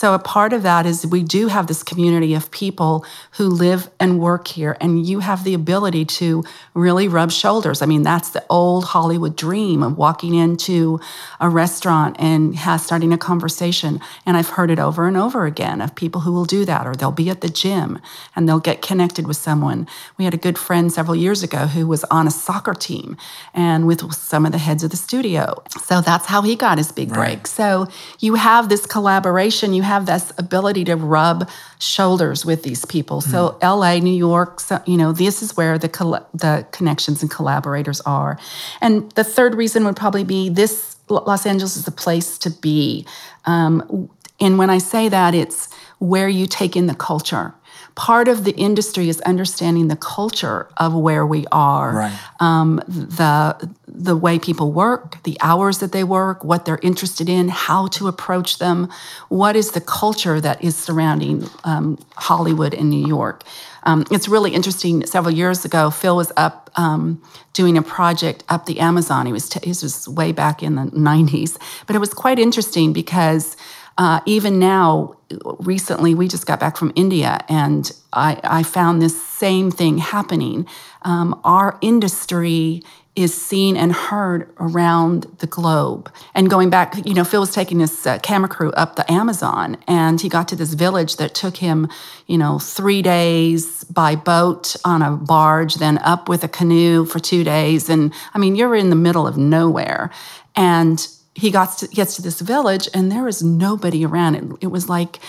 So, 0.00 0.14
a 0.14 0.18
part 0.18 0.54
of 0.54 0.62
that 0.62 0.86
is 0.86 1.06
we 1.06 1.22
do 1.22 1.48
have 1.48 1.66
this 1.66 1.82
community 1.82 2.32
of 2.32 2.50
people 2.50 3.04
who 3.32 3.48
live 3.48 3.90
and 4.00 4.18
work 4.18 4.48
here, 4.48 4.74
and 4.80 5.06
you 5.06 5.20
have 5.20 5.44
the 5.44 5.52
ability 5.52 6.06
to 6.20 6.42
really 6.72 7.06
rub 7.06 7.30
shoulders. 7.30 7.82
I 7.82 7.86
mean, 7.86 8.02
that's 8.02 8.30
the 8.30 8.42
old 8.48 8.84
Hollywood 8.86 9.36
dream 9.36 9.82
of 9.82 9.98
walking 9.98 10.32
into 10.32 11.00
a 11.38 11.50
restaurant 11.50 12.16
and 12.18 12.56
has, 12.56 12.82
starting 12.82 13.12
a 13.12 13.18
conversation. 13.18 14.00
And 14.24 14.38
I've 14.38 14.48
heard 14.48 14.70
it 14.70 14.78
over 14.78 15.06
and 15.06 15.18
over 15.18 15.44
again 15.44 15.82
of 15.82 15.94
people 15.94 16.22
who 16.22 16.32
will 16.32 16.46
do 16.46 16.64
that, 16.64 16.86
or 16.86 16.94
they'll 16.94 17.12
be 17.12 17.28
at 17.28 17.42
the 17.42 17.50
gym 17.50 17.98
and 18.34 18.48
they'll 18.48 18.58
get 18.58 18.80
connected 18.80 19.26
with 19.26 19.36
someone. 19.36 19.86
We 20.16 20.24
had 20.24 20.32
a 20.32 20.38
good 20.38 20.56
friend 20.56 20.90
several 20.90 21.14
years 21.14 21.42
ago 21.42 21.66
who 21.66 21.86
was 21.86 22.04
on 22.04 22.26
a 22.26 22.30
soccer 22.30 22.72
team 22.72 23.18
and 23.52 23.86
with 23.86 24.14
some 24.14 24.46
of 24.46 24.52
the 24.52 24.58
heads 24.58 24.82
of 24.82 24.92
the 24.92 24.96
studio. 24.96 25.62
So, 25.82 26.00
that's 26.00 26.24
how 26.24 26.40
he 26.40 26.56
got 26.56 26.78
his 26.78 26.90
big 26.90 27.10
break. 27.10 27.38
Right. 27.40 27.46
So, 27.46 27.86
you 28.18 28.36
have 28.36 28.70
this 28.70 28.86
collaboration. 28.86 29.74
You 29.74 29.89
have 29.90 30.06
this 30.06 30.32
ability 30.38 30.84
to 30.84 30.96
rub 30.96 31.48
shoulders 31.78 32.46
with 32.46 32.62
these 32.62 32.84
people. 32.84 33.20
Mm. 33.20 33.30
So 33.30 33.58
LA, 33.62 33.98
New 33.98 34.18
York, 34.30 34.60
so, 34.60 34.80
you 34.86 34.96
know, 34.96 35.12
this 35.12 35.42
is 35.42 35.56
where 35.56 35.78
the 35.78 35.90
the 36.32 36.66
connections 36.70 37.22
and 37.22 37.30
collaborators 37.30 38.00
are. 38.02 38.38
And 38.80 39.10
the 39.12 39.24
third 39.24 39.54
reason 39.54 39.84
would 39.84 39.96
probably 39.96 40.24
be 40.24 40.48
this 40.48 40.96
Los 41.08 41.44
Angeles 41.44 41.76
is 41.76 41.84
the 41.84 41.90
place 42.04 42.38
to 42.38 42.50
be. 42.50 43.04
Um, 43.44 44.08
and 44.38 44.58
when 44.58 44.70
I 44.70 44.78
say 44.78 45.08
that, 45.08 45.34
it's 45.34 45.68
where 45.98 46.28
you 46.28 46.46
take 46.46 46.76
in 46.76 46.86
the 46.86 46.94
culture 46.94 47.52
part 48.00 48.28
of 48.28 48.44
the 48.44 48.52
industry 48.52 49.10
is 49.10 49.20
understanding 49.32 49.88
the 49.88 49.96
culture 49.96 50.66
of 50.78 50.94
where 50.94 51.26
we 51.26 51.44
are, 51.52 51.92
right. 51.94 52.18
um, 52.40 52.76
the 52.86 53.70
the 53.86 54.16
way 54.16 54.38
people 54.38 54.72
work, 54.72 55.22
the 55.24 55.36
hours 55.42 55.80
that 55.80 55.92
they 55.92 56.02
work, 56.02 56.42
what 56.42 56.64
they're 56.64 56.80
interested 56.82 57.28
in, 57.28 57.48
how 57.48 57.88
to 57.88 58.08
approach 58.08 58.56
them, 58.56 58.88
what 59.28 59.54
is 59.54 59.72
the 59.72 59.82
culture 59.82 60.40
that 60.40 60.64
is 60.64 60.74
surrounding 60.74 61.46
um, 61.64 61.98
Hollywood 62.16 62.72
and 62.72 62.88
New 62.88 63.06
York. 63.06 63.42
Um, 63.82 64.06
it's 64.10 64.28
really 64.28 64.54
interesting. 64.54 65.04
Several 65.04 65.34
years 65.34 65.66
ago, 65.66 65.90
Phil 65.90 66.16
was 66.16 66.32
up 66.38 66.70
um, 66.76 67.20
doing 67.52 67.76
a 67.76 67.82
project 67.82 68.44
up 68.48 68.64
the 68.64 68.80
Amazon. 68.80 69.26
He 69.26 69.32
was 69.32 69.50
t- 69.50 69.60
he 69.62 69.70
was 69.70 70.08
way 70.08 70.32
back 70.32 70.62
in 70.62 70.76
the 70.76 70.86
'90s, 71.12 71.58
but 71.86 71.94
it 71.94 71.98
was 71.98 72.14
quite 72.14 72.38
interesting 72.38 72.94
because 72.94 73.58
uh, 74.00 74.18
even 74.24 74.58
now, 74.58 75.14
recently, 75.58 76.14
we 76.14 76.26
just 76.26 76.46
got 76.46 76.58
back 76.58 76.78
from 76.78 76.90
India, 76.96 77.38
and 77.50 77.92
I, 78.14 78.40
I 78.42 78.62
found 78.62 79.02
this 79.02 79.22
same 79.22 79.70
thing 79.70 79.98
happening. 79.98 80.66
Um, 81.02 81.38
our 81.44 81.78
industry 81.82 82.82
is 83.14 83.34
seen 83.34 83.76
and 83.76 83.92
heard 83.92 84.50
around 84.58 85.24
the 85.40 85.46
globe. 85.46 86.10
And 86.34 86.48
going 86.48 86.70
back, 86.70 86.94
you 87.04 87.12
know, 87.12 87.24
Phil 87.24 87.42
was 87.42 87.52
taking 87.52 87.80
his 87.80 88.06
uh, 88.06 88.18
camera 88.20 88.48
crew 88.48 88.70
up 88.70 88.96
the 88.96 89.04
Amazon, 89.12 89.76
and 89.86 90.18
he 90.18 90.30
got 90.30 90.48
to 90.48 90.56
this 90.56 90.72
village 90.72 91.16
that 91.16 91.34
took 91.34 91.58
him, 91.58 91.86
you 92.26 92.38
know, 92.38 92.58
three 92.58 93.02
days 93.02 93.84
by 93.84 94.16
boat 94.16 94.76
on 94.82 95.02
a 95.02 95.10
barge, 95.10 95.74
then 95.74 95.98
up 95.98 96.26
with 96.26 96.42
a 96.42 96.48
canoe 96.48 97.04
for 97.04 97.18
two 97.18 97.44
days. 97.44 97.90
And 97.90 98.14
I 98.32 98.38
mean, 98.38 98.56
you're 98.56 98.74
in 98.74 98.88
the 98.88 98.96
middle 98.96 99.26
of 99.26 99.36
nowhere. 99.36 100.10
And 100.56 101.06
he 101.34 101.50
got 101.50 101.78
to, 101.78 101.88
gets 101.88 102.16
to 102.16 102.22
this 102.22 102.40
village 102.40 102.88
and 102.94 103.10
there 103.10 103.24
was 103.24 103.42
nobody 103.42 104.04
around. 104.04 104.34
It, 104.34 104.44
it 104.62 104.66
was 104.68 104.88
like, 104.88 105.20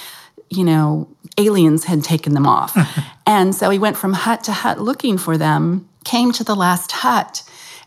you 0.50 0.64
know, 0.64 1.08
aliens 1.38 1.86
had 1.86 2.04
taken 2.04 2.34
them 2.34 2.48
off. 2.48 2.76
and 3.28 3.56
so 3.56 3.70
he 3.70 3.80
went 3.80 3.98
from 3.98 4.14
hut 4.14 4.44
to 4.46 4.52
hut 4.52 4.80
looking 4.80 5.18
for 5.18 5.38
them, 5.38 5.88
came 6.04 6.32
to 6.34 6.44
the 6.44 6.56
last 6.56 6.92
hut, 6.92 7.44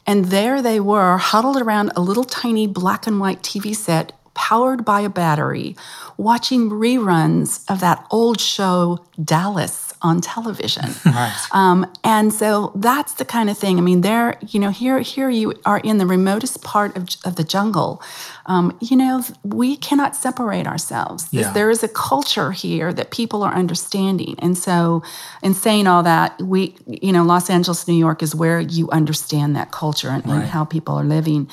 and 0.07 0.27
there 0.27 0.61
they 0.61 0.81
were, 0.81 1.17
huddled 1.17 1.57
around 1.57 1.93
a 1.97 2.01
little 2.01 2.25
tiny 2.25 2.67
black 2.67 3.07
and 3.07 3.21
white 3.21 3.43
TV 3.43 3.75
set 3.75 4.13
powered 4.35 4.85
by 4.85 5.01
a 5.01 5.09
battery, 5.09 5.77
watching 6.17 6.69
reruns 6.69 7.65
of 7.71 7.81
that 7.81 8.05
old 8.11 8.41
show, 8.41 9.05
Dallas 9.23 9.94
on 10.05 10.21
television. 10.21 10.85
right. 11.07 11.35
Um, 11.51 11.91
and 12.05 12.33
so 12.33 12.73
that's 12.77 13.15
the 13.15 13.25
kind 13.25 13.49
of 13.49 13.57
thing. 13.57 13.79
I 13.79 13.81
mean, 13.81 14.03
there, 14.03 14.39
you 14.47 14.61
know, 14.61 14.71
here, 14.71 15.01
here 15.01 15.31
you 15.31 15.55
are 15.65 15.79
in 15.79 15.97
the 15.97 16.07
remotest 16.07 16.63
part 16.63 16.95
of, 16.97 17.09
of 17.25 17.37
the 17.37 17.43
jungle. 17.43 18.03
Um, 18.47 18.77
you 18.81 18.97
know, 18.97 19.25
we 19.43 19.77
cannot 19.77 20.15
separate 20.15 20.67
ourselves. 20.67 21.27
Yeah. 21.31 21.51
There 21.53 21.71
is 21.71 21.83
a 21.83 21.89
culture 21.89 22.53
here 22.53 22.93
that 22.93 23.11
people 23.11 23.43
are 23.43 23.55
understanding. 23.55 24.37
And 24.39 24.57
so, 24.57 25.03
in 25.43 25.55
saying 25.55 25.87
all 25.87 26.03
that, 26.03 26.41
we, 26.41 26.77
you 26.87 27.11
know, 27.11 27.25
Los 27.25 27.49
Angeles, 27.49 27.89
New 27.89 27.95
York 27.95 28.23
is 28.23 28.35
where 28.35 28.61
you 28.61 28.91
understand 28.91 29.57
that 29.57 29.73
culture 29.73 30.11
and, 30.11 30.25
right. 30.27 30.35
and 30.35 30.45
how 30.45 30.67
people 30.67 30.95
are 30.97 31.05
living. 31.05 31.49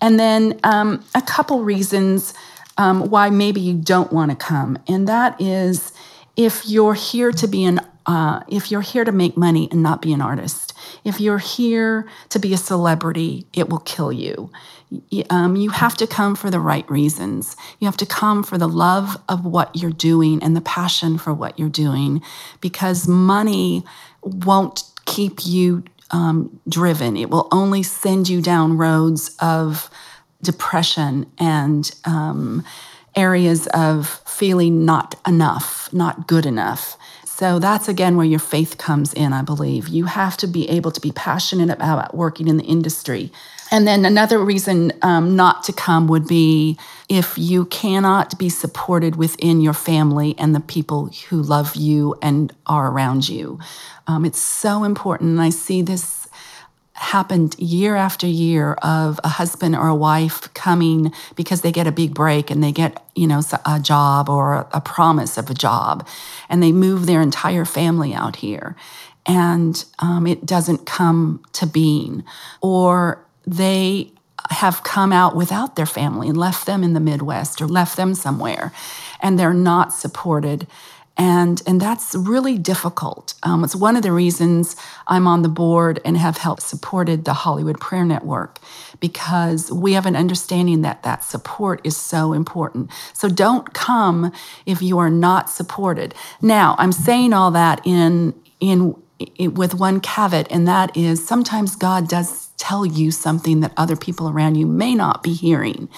And 0.00 0.18
then 0.18 0.58
um, 0.64 1.04
a 1.14 1.20
couple 1.20 1.62
reasons 1.62 2.32
um, 2.78 3.10
why 3.10 3.28
maybe 3.28 3.60
you 3.60 3.74
don't 3.74 4.10
want 4.10 4.30
to 4.30 4.36
come, 4.36 4.78
and 4.88 5.06
that 5.06 5.38
is 5.38 5.92
if 6.36 6.66
you're 6.66 6.94
here 6.94 7.32
to 7.32 7.46
be 7.46 7.64
an 7.64 7.80
uh, 8.06 8.40
if 8.48 8.70
you're 8.70 8.80
here 8.80 9.04
to 9.04 9.12
make 9.12 9.36
money 9.36 9.68
and 9.70 9.82
not 9.82 10.02
be 10.02 10.12
an 10.12 10.20
artist, 10.20 10.72
if 11.04 11.20
you're 11.20 11.38
here 11.38 12.08
to 12.30 12.38
be 12.38 12.52
a 12.54 12.56
celebrity, 12.56 13.46
it 13.52 13.68
will 13.68 13.80
kill 13.80 14.12
you. 14.12 14.50
Um, 15.28 15.54
you 15.54 15.70
have 15.70 15.96
to 15.98 16.06
come 16.06 16.34
for 16.34 16.50
the 16.50 16.58
right 16.58 16.88
reasons. 16.90 17.56
You 17.78 17.86
have 17.86 17.96
to 17.98 18.06
come 18.06 18.42
for 18.42 18.58
the 18.58 18.68
love 18.68 19.16
of 19.28 19.44
what 19.44 19.76
you're 19.76 19.90
doing 19.92 20.42
and 20.42 20.56
the 20.56 20.60
passion 20.60 21.18
for 21.18 21.32
what 21.32 21.58
you're 21.58 21.68
doing 21.68 22.22
because 22.60 23.06
money 23.06 23.84
won't 24.22 24.82
keep 25.04 25.46
you 25.46 25.84
um, 26.10 26.60
driven. 26.68 27.16
It 27.16 27.30
will 27.30 27.48
only 27.52 27.82
send 27.82 28.28
you 28.28 28.42
down 28.42 28.76
roads 28.76 29.36
of 29.40 29.90
depression 30.42 31.30
and 31.38 31.90
um, 32.04 32.64
areas 33.14 33.66
of 33.68 34.08
feeling 34.26 34.84
not 34.84 35.14
enough, 35.26 35.92
not 35.92 36.26
good 36.26 36.46
enough. 36.46 36.96
So 37.40 37.58
that's 37.58 37.88
again 37.88 38.18
where 38.18 38.26
your 38.26 38.38
faith 38.38 38.76
comes 38.76 39.14
in, 39.14 39.32
I 39.32 39.40
believe. 39.40 39.88
You 39.88 40.04
have 40.04 40.36
to 40.36 40.46
be 40.46 40.68
able 40.68 40.90
to 40.90 41.00
be 41.00 41.10
passionate 41.10 41.70
about 41.70 42.14
working 42.14 42.48
in 42.48 42.58
the 42.58 42.64
industry. 42.64 43.32
And 43.70 43.88
then 43.88 44.04
another 44.04 44.44
reason 44.44 44.92
um, 45.00 45.36
not 45.36 45.62
to 45.62 45.72
come 45.72 46.06
would 46.08 46.28
be 46.28 46.78
if 47.08 47.38
you 47.38 47.64
cannot 47.64 48.38
be 48.38 48.50
supported 48.50 49.16
within 49.16 49.62
your 49.62 49.72
family 49.72 50.34
and 50.36 50.54
the 50.54 50.60
people 50.60 51.06
who 51.30 51.40
love 51.40 51.76
you 51.76 52.14
and 52.20 52.54
are 52.66 52.90
around 52.90 53.26
you. 53.26 53.58
Um, 54.06 54.26
it's 54.26 54.42
so 54.42 54.84
important. 54.84 55.30
And 55.30 55.40
I 55.40 55.48
see 55.48 55.80
this 55.80 56.19
happened 57.00 57.58
year 57.58 57.96
after 57.96 58.26
year 58.26 58.74
of 58.82 59.18
a 59.24 59.28
husband 59.28 59.74
or 59.74 59.88
a 59.88 59.94
wife 59.94 60.52
coming 60.52 61.12
because 61.34 61.62
they 61.62 61.72
get 61.72 61.86
a 61.86 61.92
big 61.92 62.14
break 62.14 62.50
and 62.50 62.62
they 62.62 62.72
get 62.72 63.02
you 63.14 63.26
know 63.26 63.40
a 63.64 63.80
job 63.80 64.28
or 64.28 64.68
a 64.72 64.80
promise 64.80 65.38
of 65.38 65.48
a 65.48 65.54
job. 65.54 66.06
And 66.48 66.62
they 66.62 66.72
move 66.72 67.06
their 67.06 67.22
entire 67.22 67.64
family 67.64 68.12
out 68.12 68.36
here. 68.36 68.76
And 69.26 69.82
um, 69.98 70.26
it 70.26 70.44
doesn't 70.44 70.86
come 70.86 71.42
to 71.52 71.66
being. 71.66 72.22
Or 72.60 73.24
they 73.46 74.12
have 74.50 74.82
come 74.82 75.12
out 75.12 75.36
without 75.36 75.76
their 75.76 75.86
family 75.86 76.28
and 76.28 76.36
left 76.36 76.66
them 76.66 76.82
in 76.82 76.92
the 76.92 77.00
midwest 77.00 77.62
or 77.62 77.66
left 77.66 77.96
them 77.96 78.14
somewhere. 78.14 78.72
And 79.20 79.38
they're 79.38 79.54
not 79.54 79.92
supported 79.92 80.66
And, 81.20 81.60
and 81.66 81.78
that's 81.78 82.14
really 82.14 82.56
difficult. 82.56 83.34
Um, 83.42 83.62
it's 83.62 83.76
one 83.76 83.94
of 83.94 84.02
the 84.02 84.10
reasons 84.10 84.74
I'm 85.06 85.26
on 85.26 85.42
the 85.42 85.50
board 85.50 86.00
and 86.02 86.16
have 86.16 86.38
helped 86.38 86.62
supported 86.62 87.26
the 87.26 87.34
Hollywood 87.34 87.78
Prayer 87.78 88.06
Network 88.06 88.58
because 89.00 89.70
we 89.70 89.92
have 89.92 90.06
an 90.06 90.16
understanding 90.16 90.80
that 90.80 91.02
that 91.02 91.22
support 91.22 91.82
is 91.84 91.94
so 91.94 92.32
important. 92.32 92.90
So 93.12 93.28
don't 93.28 93.74
come 93.74 94.32
if 94.64 94.80
you 94.80 94.98
are 94.98 95.10
not 95.10 95.50
supported. 95.50 96.14
Now, 96.40 96.74
I'm 96.78 96.92
saying 96.92 97.34
all 97.34 97.50
that 97.50 97.82
in 97.84 98.32
in, 98.60 98.96
in 99.36 99.52
with 99.52 99.74
one 99.74 100.00
caveat, 100.00 100.50
and 100.50 100.66
that 100.66 100.96
is 100.96 101.26
sometimes 101.26 101.76
God 101.76 102.08
does 102.08 102.48
tell 102.56 102.86
you 102.86 103.10
something 103.10 103.60
that 103.60 103.72
other 103.76 103.96
people 103.96 104.30
around 104.30 104.54
you 104.54 104.66
may 104.66 104.94
not 104.94 105.22
be 105.22 105.34
hearing, 105.34 105.90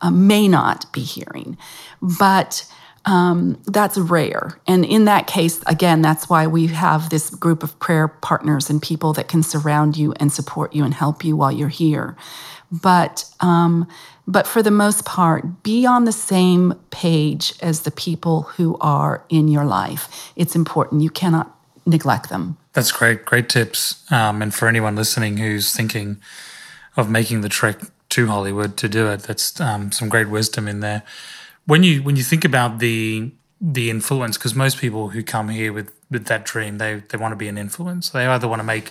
uh, 0.00 0.10
may 0.10 0.48
not 0.48 0.90
be 0.94 1.02
hearing, 1.02 1.58
but. 2.00 2.64
Um, 3.04 3.60
that's 3.66 3.98
rare. 3.98 4.60
And 4.66 4.84
in 4.84 5.06
that 5.06 5.26
case, 5.26 5.60
again, 5.66 6.02
that's 6.02 6.28
why 6.28 6.46
we 6.46 6.68
have 6.68 7.10
this 7.10 7.30
group 7.30 7.62
of 7.62 7.78
prayer 7.80 8.06
partners 8.06 8.70
and 8.70 8.80
people 8.80 9.12
that 9.14 9.28
can 9.28 9.42
surround 9.42 9.96
you 9.96 10.12
and 10.20 10.32
support 10.32 10.72
you 10.72 10.84
and 10.84 10.94
help 10.94 11.24
you 11.24 11.36
while 11.36 11.50
you're 11.50 11.68
here. 11.68 12.16
But 12.70 13.24
um, 13.40 13.88
but 14.26 14.46
for 14.46 14.62
the 14.62 14.70
most 14.70 15.04
part, 15.04 15.62
be 15.62 15.84
on 15.84 16.04
the 16.04 16.12
same 16.12 16.74
page 16.90 17.54
as 17.60 17.80
the 17.80 17.90
people 17.90 18.42
who 18.42 18.78
are 18.80 19.24
in 19.28 19.48
your 19.48 19.64
life. 19.64 20.32
It's 20.36 20.54
important. 20.54 21.02
You 21.02 21.10
cannot 21.10 21.54
neglect 21.84 22.28
them. 22.28 22.56
That's 22.72 22.92
great. 22.92 23.24
Great 23.24 23.48
tips. 23.48 24.10
Um, 24.10 24.40
and 24.40 24.54
for 24.54 24.68
anyone 24.68 24.94
listening 24.94 25.38
who's 25.38 25.74
thinking 25.74 26.18
of 26.96 27.10
making 27.10 27.40
the 27.40 27.48
trek 27.48 27.80
to 28.10 28.26
Hollywood 28.26 28.76
to 28.78 28.88
do 28.88 29.08
it, 29.08 29.24
that's 29.24 29.60
um, 29.60 29.90
some 29.90 30.08
great 30.08 30.28
wisdom 30.28 30.68
in 30.68 30.80
there. 30.80 31.02
When 31.66 31.82
you 31.82 32.02
when 32.02 32.16
you 32.16 32.22
think 32.22 32.44
about 32.44 32.78
the 32.78 33.32
the 33.60 33.90
influence, 33.90 34.36
because 34.36 34.54
most 34.54 34.78
people 34.78 35.10
who 35.10 35.22
come 35.22 35.48
here 35.48 35.72
with 35.72 35.92
with 36.10 36.26
that 36.26 36.44
dream, 36.44 36.78
they 36.78 37.02
they 37.08 37.18
want 37.18 37.32
to 37.32 37.36
be 37.36 37.48
an 37.48 37.58
influence. 37.58 38.10
They 38.10 38.26
either 38.26 38.48
want 38.48 38.60
to 38.60 38.64
make 38.64 38.90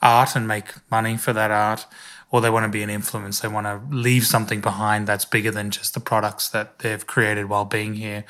art 0.00 0.36
and 0.36 0.46
make 0.46 0.66
money 0.90 1.16
for 1.16 1.32
that 1.32 1.50
art, 1.50 1.86
or 2.30 2.40
they 2.40 2.50
want 2.50 2.64
to 2.64 2.68
be 2.68 2.82
an 2.82 2.90
influence. 2.90 3.40
They 3.40 3.48
want 3.48 3.66
to 3.66 3.80
leave 3.94 4.26
something 4.26 4.60
behind 4.60 5.06
that's 5.06 5.24
bigger 5.24 5.50
than 5.50 5.70
just 5.70 5.94
the 5.94 6.00
products 6.00 6.48
that 6.50 6.78
they've 6.80 7.06
created 7.06 7.48
while 7.48 7.64
being 7.64 7.94
here. 7.94 8.24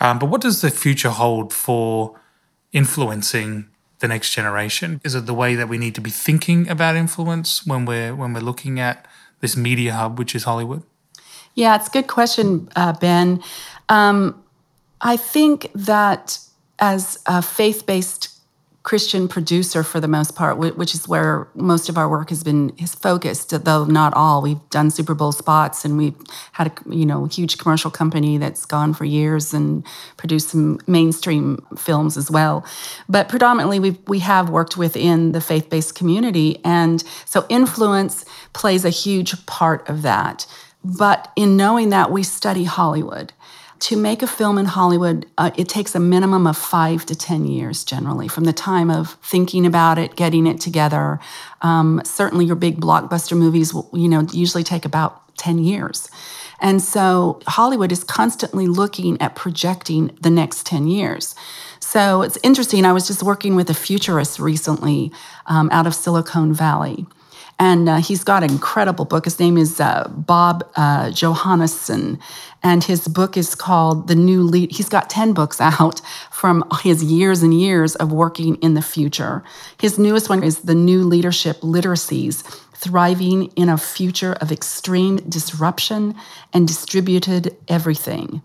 Um, 0.00 0.18
but 0.18 0.26
what 0.26 0.40
does 0.40 0.60
the 0.60 0.70
future 0.70 1.10
hold 1.10 1.52
for 1.52 2.18
influencing 2.72 3.68
the 4.00 4.08
next 4.08 4.32
generation? 4.32 5.00
Is 5.04 5.14
it 5.14 5.26
the 5.26 5.34
way 5.34 5.54
that 5.54 5.68
we 5.68 5.78
need 5.78 5.94
to 5.94 6.00
be 6.00 6.10
thinking 6.10 6.68
about 6.68 6.96
influence 6.96 7.64
when 7.64 7.84
we're 7.84 8.14
when 8.14 8.32
we're 8.32 8.40
looking 8.40 8.80
at 8.80 9.06
this 9.40 9.56
media 9.56 9.92
hub, 9.92 10.18
which 10.18 10.34
is 10.34 10.44
Hollywood? 10.44 10.82
Yeah, 11.54 11.76
it's 11.76 11.88
a 11.88 11.90
good 11.90 12.06
question, 12.06 12.68
uh, 12.76 12.94
Ben. 12.94 13.42
Um, 13.88 14.42
I 15.00 15.16
think 15.16 15.70
that 15.74 16.38
as 16.78 17.18
a 17.26 17.42
faith 17.42 17.84
based 17.86 18.32
Christian 18.84 19.28
producer 19.28 19.84
for 19.84 20.00
the 20.00 20.08
most 20.08 20.34
part, 20.34 20.58
which 20.58 20.92
is 20.92 21.06
where 21.06 21.46
most 21.54 21.88
of 21.88 21.96
our 21.96 22.08
work 22.08 22.30
has 22.30 22.42
been 22.42 22.70
is 22.78 22.96
focused, 22.96 23.50
though 23.64 23.84
not 23.84 24.12
all. 24.14 24.42
We've 24.42 24.70
done 24.70 24.90
Super 24.90 25.14
Bowl 25.14 25.30
spots, 25.30 25.84
and 25.84 25.96
we've 25.96 26.16
had 26.50 26.66
a 26.66 26.72
you 26.92 27.06
know 27.06 27.26
huge 27.26 27.58
commercial 27.58 27.92
company 27.92 28.38
that's 28.38 28.64
gone 28.64 28.92
for 28.92 29.04
years 29.04 29.54
and 29.54 29.84
produced 30.16 30.48
some 30.48 30.80
mainstream 30.88 31.64
films 31.78 32.16
as 32.16 32.28
well. 32.28 32.66
But 33.08 33.28
predominantly, 33.28 33.78
we 33.78 33.98
we 34.08 34.18
have 34.18 34.50
worked 34.50 34.76
within 34.76 35.30
the 35.30 35.40
faith 35.40 35.70
based 35.70 35.94
community, 35.94 36.60
and 36.64 37.04
so 37.24 37.46
influence 37.48 38.24
plays 38.52 38.84
a 38.84 38.90
huge 38.90 39.46
part 39.46 39.88
of 39.88 40.02
that. 40.02 40.44
But 40.84 41.30
in 41.36 41.56
knowing 41.56 41.90
that, 41.90 42.10
we 42.10 42.22
study 42.22 42.64
Hollywood 42.64 43.32
to 43.82 43.96
make 43.96 44.22
a 44.22 44.28
film 44.28 44.58
in 44.58 44.66
Hollywood, 44.66 45.26
uh, 45.36 45.50
it 45.56 45.68
takes 45.68 45.96
a 45.96 45.98
minimum 45.98 46.46
of 46.46 46.56
five 46.56 47.04
to 47.04 47.16
10 47.16 47.46
years 47.46 47.82
generally 47.82 48.28
from 48.28 48.44
the 48.44 48.52
time 48.52 48.88
of 48.88 49.14
thinking 49.24 49.66
about 49.66 49.98
it, 49.98 50.14
getting 50.14 50.46
it 50.46 50.60
together. 50.60 51.18
Um, 51.62 52.00
certainly, 52.04 52.44
your 52.44 52.54
big 52.54 52.80
blockbuster 52.80 53.36
movies, 53.36 53.74
will, 53.74 53.90
you 53.92 54.08
know, 54.08 54.24
usually 54.32 54.62
take 54.62 54.84
about 54.84 55.36
10 55.36 55.58
years. 55.58 56.08
And 56.60 56.80
so 56.80 57.40
Hollywood 57.48 57.90
is 57.90 58.04
constantly 58.04 58.68
looking 58.68 59.20
at 59.20 59.34
projecting 59.34 60.16
the 60.20 60.30
next 60.30 60.64
10 60.64 60.86
years. 60.86 61.34
So 61.80 62.22
it's 62.22 62.38
interesting. 62.44 62.84
I 62.84 62.92
was 62.92 63.08
just 63.08 63.24
working 63.24 63.56
with 63.56 63.68
a 63.68 63.74
futurist 63.74 64.38
recently 64.38 65.10
um, 65.46 65.68
out 65.72 65.88
of 65.88 65.94
Silicon 65.96 66.54
Valley. 66.54 67.04
And 67.62 67.88
uh, 67.88 67.98
he's 67.98 68.24
got 68.24 68.42
an 68.42 68.50
incredible 68.50 69.04
book. 69.04 69.24
His 69.24 69.38
name 69.38 69.56
is 69.56 69.78
uh, 69.78 70.08
Bob 70.08 70.68
uh, 70.74 71.10
Johansen, 71.10 72.18
and 72.64 72.82
his 72.82 73.06
book 73.06 73.36
is 73.36 73.54
called 73.54 74.08
The 74.08 74.16
New 74.16 74.42
Lead. 74.42 74.72
He's 74.72 74.88
got 74.88 75.08
10 75.08 75.32
books 75.32 75.60
out 75.80 76.00
from 76.32 76.64
his 76.82 77.04
years 77.04 77.40
and 77.40 77.54
years 77.54 77.94
of 77.94 78.10
working 78.10 78.56
in 78.56 78.74
the 78.74 78.82
future. 78.82 79.44
His 79.80 79.96
newest 79.96 80.28
one 80.28 80.42
is 80.42 80.62
The 80.62 80.74
New 80.74 81.04
Leadership 81.04 81.60
Literacies 81.60 82.42
Thriving 82.82 83.44
in 83.54 83.68
a 83.68 83.78
Future 83.78 84.32
of 84.32 84.50
Extreme 84.50 85.28
Disruption 85.28 86.16
and 86.52 86.66
Distributed 86.66 87.56
Everything. 87.68 88.42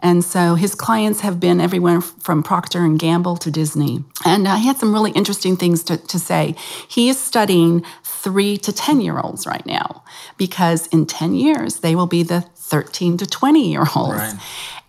And 0.00 0.24
so 0.24 0.54
his 0.54 0.74
clients 0.74 1.20
have 1.20 1.40
been 1.40 1.60
everywhere 1.60 2.00
from 2.00 2.44
Procter 2.44 2.84
and 2.84 2.98
Gamble 2.98 3.36
to 3.38 3.50
Disney. 3.50 4.04
And 4.24 4.46
uh, 4.46 4.56
he 4.56 4.66
had 4.66 4.78
some 4.78 4.92
really 4.92 5.10
interesting 5.10 5.56
things 5.56 5.82
to, 5.84 5.96
to 5.96 6.18
say. 6.20 6.54
He 6.88 7.08
is 7.08 7.18
studying 7.18 7.84
three 8.04 8.56
to 8.58 8.72
10 8.72 9.00
year 9.00 9.18
olds 9.18 9.44
right 9.44 9.66
now 9.66 10.04
because 10.36 10.86
in 10.88 11.06
10 11.06 11.34
years 11.34 11.80
they 11.80 11.94
will 11.94 12.06
be 12.06 12.22
the 12.22 12.42
13 12.54 13.16
to 13.18 13.26
20 13.26 13.70
year 13.70 13.84
olds. 13.96 14.14
Right. 14.14 14.34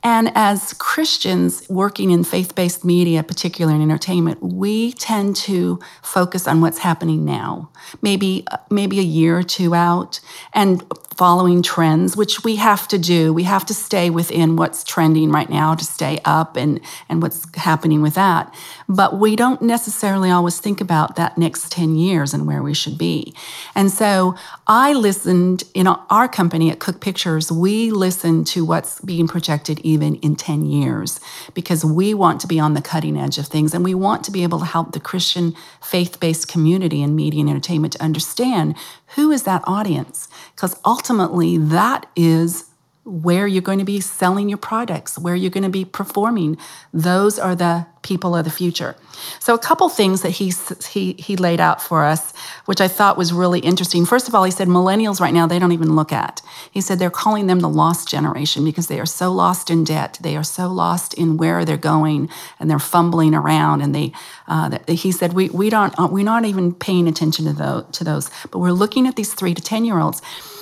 And 0.03 0.31
as 0.35 0.73
Christians 0.73 1.67
working 1.69 2.11
in 2.11 2.23
faith 2.23 2.55
based 2.55 2.83
media, 2.83 3.21
particularly 3.23 3.75
in 3.75 3.81
entertainment, 3.83 4.41
we 4.41 4.93
tend 4.93 5.35
to 5.37 5.79
focus 6.01 6.47
on 6.47 6.61
what's 6.61 6.79
happening 6.79 7.23
now, 7.23 7.69
maybe, 8.01 8.43
uh, 8.51 8.57
maybe 8.69 8.99
a 8.99 9.03
year 9.03 9.37
or 9.37 9.43
two 9.43 9.75
out, 9.75 10.19
and 10.53 10.83
following 11.21 11.61
trends, 11.61 12.17
which 12.17 12.43
we 12.43 12.55
have 12.55 12.87
to 12.87 12.97
do. 12.97 13.31
We 13.31 13.43
have 13.43 13.63
to 13.67 13.75
stay 13.75 14.09
within 14.09 14.55
what's 14.55 14.83
trending 14.83 15.31
right 15.31 15.51
now 15.51 15.75
to 15.75 15.85
stay 15.85 16.19
up 16.25 16.55
and, 16.55 16.81
and 17.09 17.21
what's 17.21 17.45
happening 17.55 18.01
with 18.01 18.15
that. 18.15 18.51
But 18.89 19.19
we 19.19 19.35
don't 19.35 19.61
necessarily 19.61 20.31
always 20.31 20.59
think 20.59 20.81
about 20.81 21.17
that 21.17 21.37
next 21.37 21.71
10 21.71 21.95
years 21.95 22.33
and 22.33 22.47
where 22.47 22.63
we 22.63 22.73
should 22.73 22.97
be. 22.97 23.35
And 23.75 23.91
so 23.91 24.33
I 24.65 24.93
listened 24.93 25.63
in 25.75 25.85
our 25.85 26.27
company 26.27 26.71
at 26.71 26.79
Cook 26.79 27.01
Pictures, 27.01 27.51
we 27.51 27.91
listen 27.91 28.43
to 28.45 28.65
what's 28.65 28.99
being 29.01 29.27
projected 29.27 29.79
even 29.81 30.15
in 30.15 30.35
10 30.35 30.65
years 30.65 31.19
because 31.53 31.85
we 31.85 32.15
want 32.15 32.41
to 32.41 32.47
be 32.47 32.59
on 32.59 32.73
the 32.73 32.81
cutting 32.81 33.15
edge 33.15 33.37
of 33.37 33.45
things 33.45 33.75
and 33.75 33.83
we 33.83 33.93
want 33.93 34.23
to 34.23 34.31
be 34.31 34.41
able 34.41 34.57
to 34.57 34.65
help 34.65 34.93
the 34.93 34.99
Christian 34.99 35.53
faith 35.83 36.19
based 36.19 36.47
community 36.47 37.03
in 37.03 37.15
media 37.15 37.41
and 37.41 37.49
entertainment 37.51 37.93
to 37.93 38.01
understand 38.01 38.75
who 39.15 39.31
is 39.31 39.43
that 39.43 39.63
audience? 39.65 40.27
Because 40.55 40.79
ultimately, 40.85 41.57
that 41.57 42.05
is 42.15 42.70
where 43.03 43.47
you're 43.47 43.63
going 43.63 43.79
to 43.79 43.85
be 43.85 43.99
selling 43.99 44.47
your 44.47 44.59
products, 44.59 45.17
where 45.17 45.35
you're 45.35 45.49
going 45.49 45.63
to 45.63 45.69
be 45.69 45.83
performing. 45.83 46.55
Those 46.93 47.39
are 47.39 47.55
the 47.55 47.87
people 48.03 48.35
of 48.35 48.45
the 48.45 48.51
future. 48.51 48.95
So 49.39 49.53
a 49.53 49.59
couple 49.59 49.89
things 49.89 50.21
that 50.21 50.31
he 50.31 50.53
he 50.89 51.13
he 51.13 51.35
laid 51.35 51.59
out 51.59 51.81
for 51.81 52.03
us, 52.03 52.33
which 52.65 52.79
I 52.79 52.87
thought 52.87 53.17
was 53.17 53.33
really 53.33 53.59
interesting. 53.59 54.05
First 54.05 54.27
of 54.27 54.35
all, 54.35 54.43
he 54.43 54.51
said 54.51 54.67
millennials 54.67 55.19
right 55.19 55.33
now 55.33 55.47
they 55.47 55.59
don't 55.59 55.71
even 55.71 55.95
look 55.95 56.11
at. 56.11 56.41
He 56.71 56.81
said 56.81 56.99
they're 56.99 57.09
calling 57.09 57.47
them 57.47 57.59
the 57.59 57.69
lost 57.69 58.07
generation 58.07 58.63
because 58.63 58.87
they 58.87 58.99
are 58.99 59.05
so 59.05 59.31
lost 59.31 59.69
in 59.69 59.83
debt, 59.83 60.19
they 60.21 60.35
are 60.35 60.43
so 60.43 60.67
lost 60.67 61.13
in 61.15 61.37
where 61.37 61.65
they're 61.65 61.77
going, 61.77 62.29
and 62.59 62.69
they're 62.69 62.79
fumbling 62.79 63.33
around. 63.33 63.81
And 63.81 63.93
they, 63.93 64.11
uh, 64.47 64.77
he 64.87 65.11
said 65.11 65.33
we 65.33 65.49
we 65.49 65.69
don't 65.69 65.93
uh, 65.99 66.07
we're 66.09 66.23
not 66.23 66.45
even 66.45 66.73
paying 66.73 67.07
attention 67.07 67.45
to 67.45 67.53
those 67.53 67.85
to 67.93 68.03
those, 68.03 68.29
but 68.51 68.59
we're 68.59 68.71
looking 68.71 69.07
at 69.07 69.15
these 69.15 69.33
three 69.33 69.53
to 69.53 69.61
ten 69.61 69.85
year 69.85 69.99
olds 69.99 70.21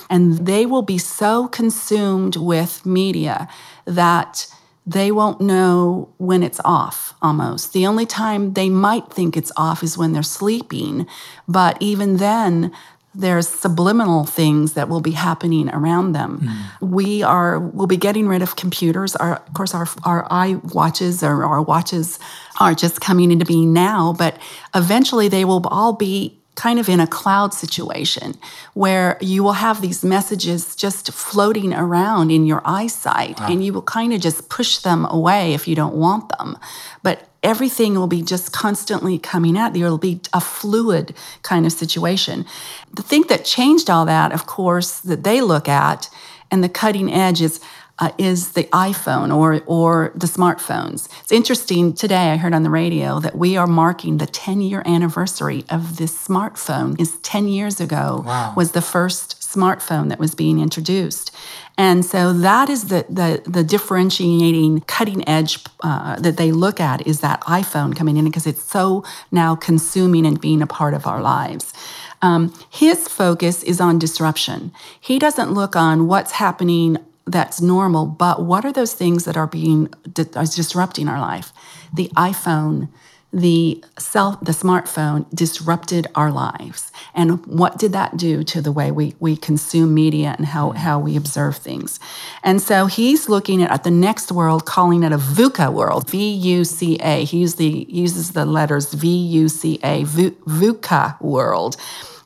and 0.10 0.46
they 0.46 0.66
will 0.66 0.82
be 0.82 0.98
so 0.98 1.48
consumed 1.48 2.36
with 2.36 2.86
media 2.86 3.48
that 3.86 4.48
they 4.86 5.12
won't 5.12 5.40
know 5.40 6.10
when 6.18 6.42
it's 6.42 6.60
off 6.66 7.14
almost. 7.22 7.74
The 7.74 7.86
only 7.86 8.08
time 8.08 8.54
they 8.54 8.70
might 8.70 9.12
think 9.12 9.38
it's 9.38 9.52
off 9.56 9.84
is 9.84 9.98
when 9.98 10.14
they're 10.14 10.24
sleeping. 10.24 11.06
But 11.48 11.78
even 11.80 12.18
then, 12.18 12.72
there's 13.14 13.48
subliminal 13.48 14.26
things 14.26 14.74
that 14.74 14.88
will 14.88 15.02
be 15.02 15.12
happening 15.12 15.70
around 15.70 16.14
them. 16.14 16.42
Mm. 16.42 16.90
We 16.90 17.24
are 17.24 17.60
we'll 17.60 17.88
be 17.88 17.98
getting 17.98 18.28
rid 18.28 18.42
of 18.42 18.56
computers. 18.56 19.16
Our, 19.16 19.36
of 19.36 19.54
course, 19.54 19.74
our 19.74 19.88
our 20.04 20.28
eye 20.32 20.60
watches 20.74 21.24
or 21.24 21.44
our 21.44 21.62
watches 21.62 22.20
are 22.60 22.74
just 22.74 23.02
coming 23.02 23.32
into 23.32 23.46
being 23.46 23.74
now, 23.74 24.14
but 24.14 24.38
eventually 24.76 25.28
they 25.28 25.44
will 25.44 25.66
all 25.68 25.94
be 25.94 26.39
kind 26.60 26.78
of 26.78 26.90
in 26.90 27.00
a 27.00 27.08
cloud 27.08 27.54
situation 27.54 28.34
where 28.74 29.18
you 29.22 29.42
will 29.42 29.54
have 29.54 29.82
these 29.82 30.04
messages 30.04 30.76
just 30.76 31.10
floating 31.14 31.74
around 31.74 32.32
in 32.32 32.46
your 32.46 32.62
eyesight 32.66 33.40
wow. 33.40 33.48
and 33.50 33.64
you 33.64 33.72
will 33.72 33.82
kind 33.82 34.14
of 34.14 34.20
just 34.20 34.50
push 34.50 34.80
them 34.80 35.06
away 35.06 35.54
if 35.54 35.70
you 35.70 35.76
don't 35.76 35.96
want 35.96 36.28
them. 36.38 36.58
But 37.02 37.30
everything 37.44 37.96
will 37.96 38.08
be 38.08 38.22
just 38.22 38.52
constantly 38.52 39.18
coming 39.18 39.58
at 39.58 39.74
you. 39.74 39.86
It'll 39.86 39.98
be 39.98 40.20
a 40.34 40.42
fluid 40.42 41.16
kind 41.44 41.66
of 41.66 41.72
situation. 41.72 42.46
The 42.94 43.04
thing 43.04 43.24
that 43.30 43.46
changed 43.46 43.90
all 43.90 44.06
that, 44.06 44.34
of 44.34 44.46
course, 44.46 45.00
that 45.00 45.24
they 45.24 45.40
look 45.40 45.70
at 45.70 46.10
and 46.52 46.62
the 46.62 46.70
cutting 46.70 47.10
edge 47.14 47.42
is 47.42 47.62
uh, 48.00 48.12
is 48.18 48.54
the 48.54 48.64
iPhone 48.66 49.36
or 49.36 49.62
or 49.66 50.12
the 50.16 50.28
smartphones. 50.28 51.08
It's 51.22 51.32
interesting. 51.32 51.94
Today, 51.94 52.32
I 52.32 52.38
heard 52.38 52.54
on 52.54 52.64
the 52.64 52.70
radio 52.70 53.20
that 53.20 53.36
we 53.38 53.58
are 53.58 53.68
marking 53.68 54.18
the 54.18 54.26
10 54.26 54.62
year 54.62 54.82
anniversary 54.86 55.66
of 55.70 55.98
this 55.98 56.28
smartphone. 56.28 57.00
Is 57.00 57.18
10 57.20 57.48
years 57.48 57.80
ago 57.82 58.24
Wow. 58.26 58.54
was 58.56 58.72
the 58.72 58.82
first 58.82 59.40
smartphone 59.42 60.10
that 60.10 60.20
was 60.20 60.36
being 60.36 60.60
introduced. 60.60 61.32
And 61.78 62.06
so 62.06 62.34
that 62.34 62.70
is 62.70 62.88
the 62.88 63.06
the, 63.10 63.42
the 63.50 63.64
differentiating 63.64 64.82
cutting 64.82 65.28
edge 65.28 65.60
uh, 65.82 66.20
that 66.20 66.38
they 66.38 66.52
look 66.52 66.80
at 66.80 67.06
is 67.08 67.20
that 67.22 67.42
iPhone 67.42 67.96
coming 67.96 68.18
in 68.18 68.26
because 68.26 68.48
it's 68.48 68.64
so 68.64 69.04
now 69.32 69.56
consuming 69.56 70.26
and 70.26 70.40
being 70.40 70.62
a 70.62 70.68
part 70.68 70.94
of 70.94 71.06
our 71.06 71.22
lives. 71.22 71.74
Um, 72.22 72.54
his 72.70 73.08
focus 73.08 73.64
is 73.64 73.80
on 73.80 73.98
disruption. 73.98 74.72
He 75.00 75.20
doesn't 75.20 75.54
look 75.54 75.76
on 75.76 76.08
what's 76.08 76.34
happening 76.34 76.98
that's 77.32 77.62
normal, 77.62 78.06
but 78.06 78.44
what 78.44 78.66
are 78.66 78.74
those 78.74 78.94
things 78.94 79.26
that 79.26 79.38
are 79.38 79.48
being 79.48 79.94
are 80.36 80.46
disrupting 80.46 81.08
our 81.08 81.20
life? 81.20 81.54
The 81.94 82.10
iPhone, 82.16 82.90
the 83.32 83.84
cell, 84.00 84.40
the 84.42 84.54
smartphone 84.54 85.26
disrupted 85.34 86.08
our 86.16 86.32
lives, 86.32 86.92
and 87.14 87.46
what 87.46 87.78
did 87.78 87.92
that 87.92 88.18
do 88.18 88.44
to 88.44 88.62
the 88.62 88.72
way 88.72 88.92
we 88.92 89.16
we 89.20 89.36
consume 89.36 89.94
media 89.94 90.34
and 90.38 90.48
how 90.48 90.72
how 90.72 91.00
we 91.00 91.16
observe 91.16 91.58
things? 91.58 92.00
And 92.44 92.62
so 92.62 92.88
he's 92.88 93.30
looking 93.30 93.62
at, 93.62 93.72
at 93.72 93.84
the 93.84 93.92
next 93.92 94.32
world, 94.32 94.66
calling 94.66 95.04
it 95.04 95.12
a 95.12 95.18
VUCA 95.18 95.72
world, 95.72 96.10
V 96.10 96.18
U 96.56 96.64
C 96.64 96.98
A. 97.02 97.24
He 97.24 97.38
uses 97.38 97.56
the 97.58 97.86
uses 97.88 98.32
the 98.32 98.46
letters 98.46 98.94
V 98.94 99.08
U 99.08 99.48
C 99.48 99.80
A, 99.84 100.04
vu- 100.06 100.38
VUCA 100.48 101.22
world, 101.22 101.78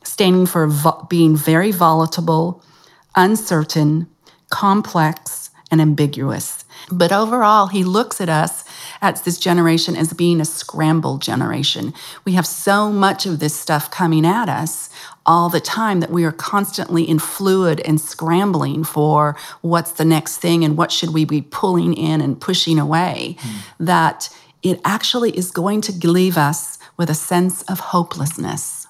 standing 0.02 0.46
for 0.46 0.66
vo- 0.66 1.06
being 1.10 1.36
very 1.36 1.70
volatile, 1.70 2.62
uncertain, 3.14 4.06
complex, 4.54 5.50
and 5.68 5.80
ambiguous. 5.80 6.64
But 6.88 7.10
overall, 7.10 7.66
he 7.66 7.82
looks 7.82 8.20
at 8.20 8.28
us 8.28 8.62
at 9.02 9.24
this 9.24 9.40
generation 9.40 9.96
as 9.96 10.12
being 10.12 10.40
a 10.40 10.44
scrambled 10.44 11.22
generation. 11.22 11.92
We 12.24 12.34
have 12.34 12.46
so 12.46 12.92
much 12.92 13.26
of 13.26 13.40
this 13.40 13.56
stuff 13.56 13.90
coming 13.90 14.24
at 14.24 14.48
us 14.48 14.90
all 15.26 15.48
the 15.48 15.60
time 15.60 15.98
that 15.98 16.12
we 16.12 16.24
are 16.24 16.30
constantly 16.30 17.02
in 17.02 17.18
fluid 17.18 17.80
and 17.80 18.00
scrambling 18.00 18.84
for 18.84 19.36
what's 19.62 19.92
the 19.92 20.04
next 20.04 20.36
thing 20.36 20.64
and 20.64 20.76
what 20.76 20.92
should 20.92 21.12
we 21.12 21.24
be 21.24 21.42
pulling 21.42 21.94
in 21.94 22.20
and 22.20 22.40
pushing 22.40 22.78
away. 22.78 23.36
Hmm. 23.40 23.84
That 23.84 24.30
it 24.62 24.80
actually 24.84 25.36
is 25.36 25.50
going 25.50 25.80
to 25.80 26.08
leave 26.08 26.38
us 26.38 26.78
with 26.96 27.10
a 27.10 27.14
sense 27.14 27.62
of 27.62 27.80
hopelessness 27.80 28.86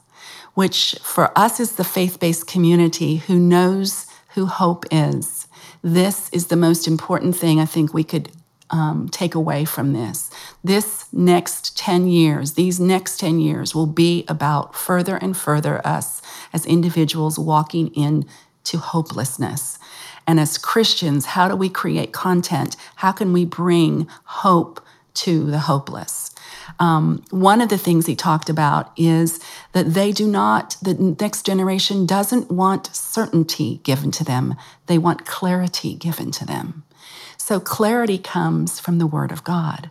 which 0.52 0.94
for 1.02 1.36
us 1.36 1.58
is 1.58 1.72
the 1.72 1.82
faith 1.82 2.20
based 2.20 2.46
community 2.46 3.16
who 3.16 3.36
knows 3.38 4.06
who 4.34 4.46
hope 4.46 4.84
is. 4.90 5.43
This 5.84 6.30
is 6.30 6.46
the 6.46 6.56
most 6.56 6.88
important 6.88 7.36
thing 7.36 7.60
I 7.60 7.66
think 7.66 7.92
we 7.92 8.04
could 8.04 8.30
um, 8.70 9.06
take 9.10 9.34
away 9.34 9.66
from 9.66 9.92
this. 9.92 10.30
This 10.64 11.12
next 11.12 11.76
10 11.76 12.08
years, 12.08 12.54
these 12.54 12.80
next 12.80 13.20
10 13.20 13.38
years 13.38 13.74
will 13.74 13.86
be 13.86 14.24
about 14.26 14.74
further 14.74 15.16
and 15.16 15.36
further 15.36 15.86
us 15.86 16.22
as 16.54 16.64
individuals 16.64 17.38
walking 17.38 17.94
into 17.94 18.78
hopelessness. 18.78 19.78
And 20.26 20.40
as 20.40 20.56
Christians, 20.56 21.26
how 21.26 21.48
do 21.48 21.54
we 21.54 21.68
create 21.68 22.12
content? 22.12 22.76
How 22.96 23.12
can 23.12 23.34
we 23.34 23.44
bring 23.44 24.08
hope 24.24 24.80
to 25.14 25.50
the 25.50 25.60
hopeless? 25.60 26.34
Um, 26.78 27.22
one 27.30 27.60
of 27.60 27.68
the 27.68 27.78
things 27.78 28.06
he 28.06 28.16
talked 28.16 28.48
about 28.48 28.90
is 28.96 29.40
that 29.72 29.94
they 29.94 30.12
do 30.12 30.26
not, 30.26 30.76
the 30.82 30.94
next 30.94 31.46
generation 31.46 32.06
doesn't 32.06 32.50
want 32.50 32.94
certainty 32.94 33.80
given 33.84 34.10
to 34.12 34.24
them, 34.24 34.54
they 34.86 34.98
want 34.98 35.26
clarity 35.26 35.94
given 35.94 36.30
to 36.32 36.46
them. 36.46 36.84
So 37.36 37.60
clarity 37.60 38.18
comes 38.18 38.80
from 38.80 38.98
the 38.98 39.06
Word 39.06 39.30
of 39.30 39.44
God. 39.44 39.90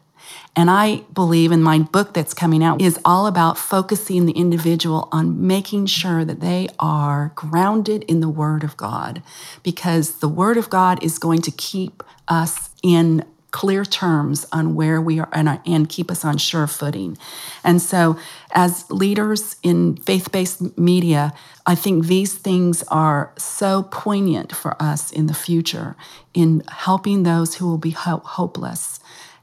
And 0.55 0.69
I 0.69 1.01
believe 1.13 1.51
in 1.51 1.61
my 1.61 1.79
book 1.79 2.13
that's 2.13 2.33
coming 2.33 2.63
out 2.63 2.81
is 2.81 2.99
all 3.03 3.27
about 3.27 3.57
focusing 3.57 4.25
the 4.25 4.33
individual 4.33 5.09
on 5.11 5.45
making 5.45 5.87
sure 5.87 6.23
that 6.25 6.39
they 6.39 6.67
are 6.79 7.31
grounded 7.35 8.03
in 8.03 8.19
the 8.19 8.29
Word 8.29 8.63
of 8.63 8.77
God, 8.77 9.21
because 9.61 10.19
the 10.19 10.29
Word 10.29 10.57
of 10.57 10.69
God 10.69 11.03
is 11.03 11.19
going 11.19 11.41
to 11.41 11.51
keep 11.51 12.01
us 12.27 12.69
in 12.81 13.25
clear 13.53 13.85
terms 13.85 14.45
on 14.51 14.73
where 14.73 14.99
we 14.99 15.19
are 15.19 15.29
and, 15.31 15.61
and 15.65 15.87
keep 15.87 16.11
us 16.11 16.25
on 16.25 16.37
sure 16.37 16.67
footing. 16.67 17.17
And 17.63 17.81
so, 17.81 18.17
as 18.51 18.89
leaders 18.89 19.55
in 19.63 19.95
faith 19.97 20.31
based 20.31 20.77
media, 20.77 21.31
I 21.65 21.75
think 21.75 22.07
these 22.07 22.33
things 22.33 22.83
are 22.89 23.31
so 23.37 23.83
poignant 23.83 24.53
for 24.53 24.75
us 24.81 25.11
in 25.11 25.27
the 25.27 25.33
future 25.35 25.95
in 26.33 26.63
helping 26.67 27.23
those 27.23 27.55
who 27.55 27.67
will 27.67 27.77
be 27.77 27.91
ho- 27.91 28.23
hopeless 28.25 28.99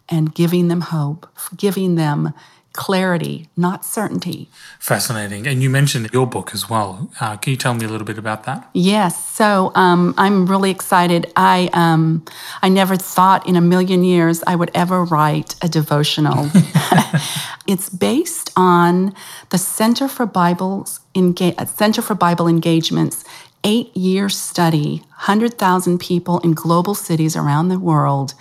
and 0.08 0.34
giving 0.34 0.66
them 0.66 0.80
hope, 0.80 1.28
giving 1.56 1.94
them 1.94 2.34
clarity, 2.72 3.48
not 3.56 3.84
certainty. 3.84 4.48
Fascinating. 4.78 5.46
And 5.46 5.62
you 5.62 5.68
mentioned 5.68 6.08
your 6.12 6.26
book 6.26 6.52
as 6.54 6.70
well. 6.70 7.10
Uh, 7.20 7.36
can 7.36 7.50
you 7.50 7.56
tell 7.56 7.74
me 7.74 7.84
a 7.84 7.88
little 7.88 8.06
bit 8.06 8.18
about 8.18 8.44
that? 8.44 8.68
Yes, 8.74 9.28
so 9.30 9.72
um, 9.74 10.14
I'm 10.16 10.46
really 10.46 10.70
excited. 10.70 11.32
I 11.36 11.70
um, 11.72 12.24
I 12.62 12.68
never 12.68 12.96
thought 12.96 13.46
in 13.46 13.56
a 13.56 13.60
million 13.60 14.04
years 14.04 14.42
I 14.46 14.54
would 14.54 14.70
ever 14.74 15.04
write 15.04 15.56
a 15.62 15.68
devotional. 15.68 16.48
it's 17.66 17.88
based 17.88 18.50
on 18.56 19.14
the 19.50 19.58
Center 19.58 20.08
for 20.08 20.26
Bible's 20.26 21.00
Enga- 21.14 21.68
Center 21.68 22.02
for 22.02 22.14
Bible 22.14 22.46
Engagements 22.46 23.24
eight 23.64 23.94
year 23.96 24.28
study, 24.28 25.02
100,000 25.20 25.98
people 25.98 26.38
in 26.40 26.52
global 26.52 26.94
cities 26.94 27.36
around 27.36 27.68
the 27.68 27.78
world 27.78 28.34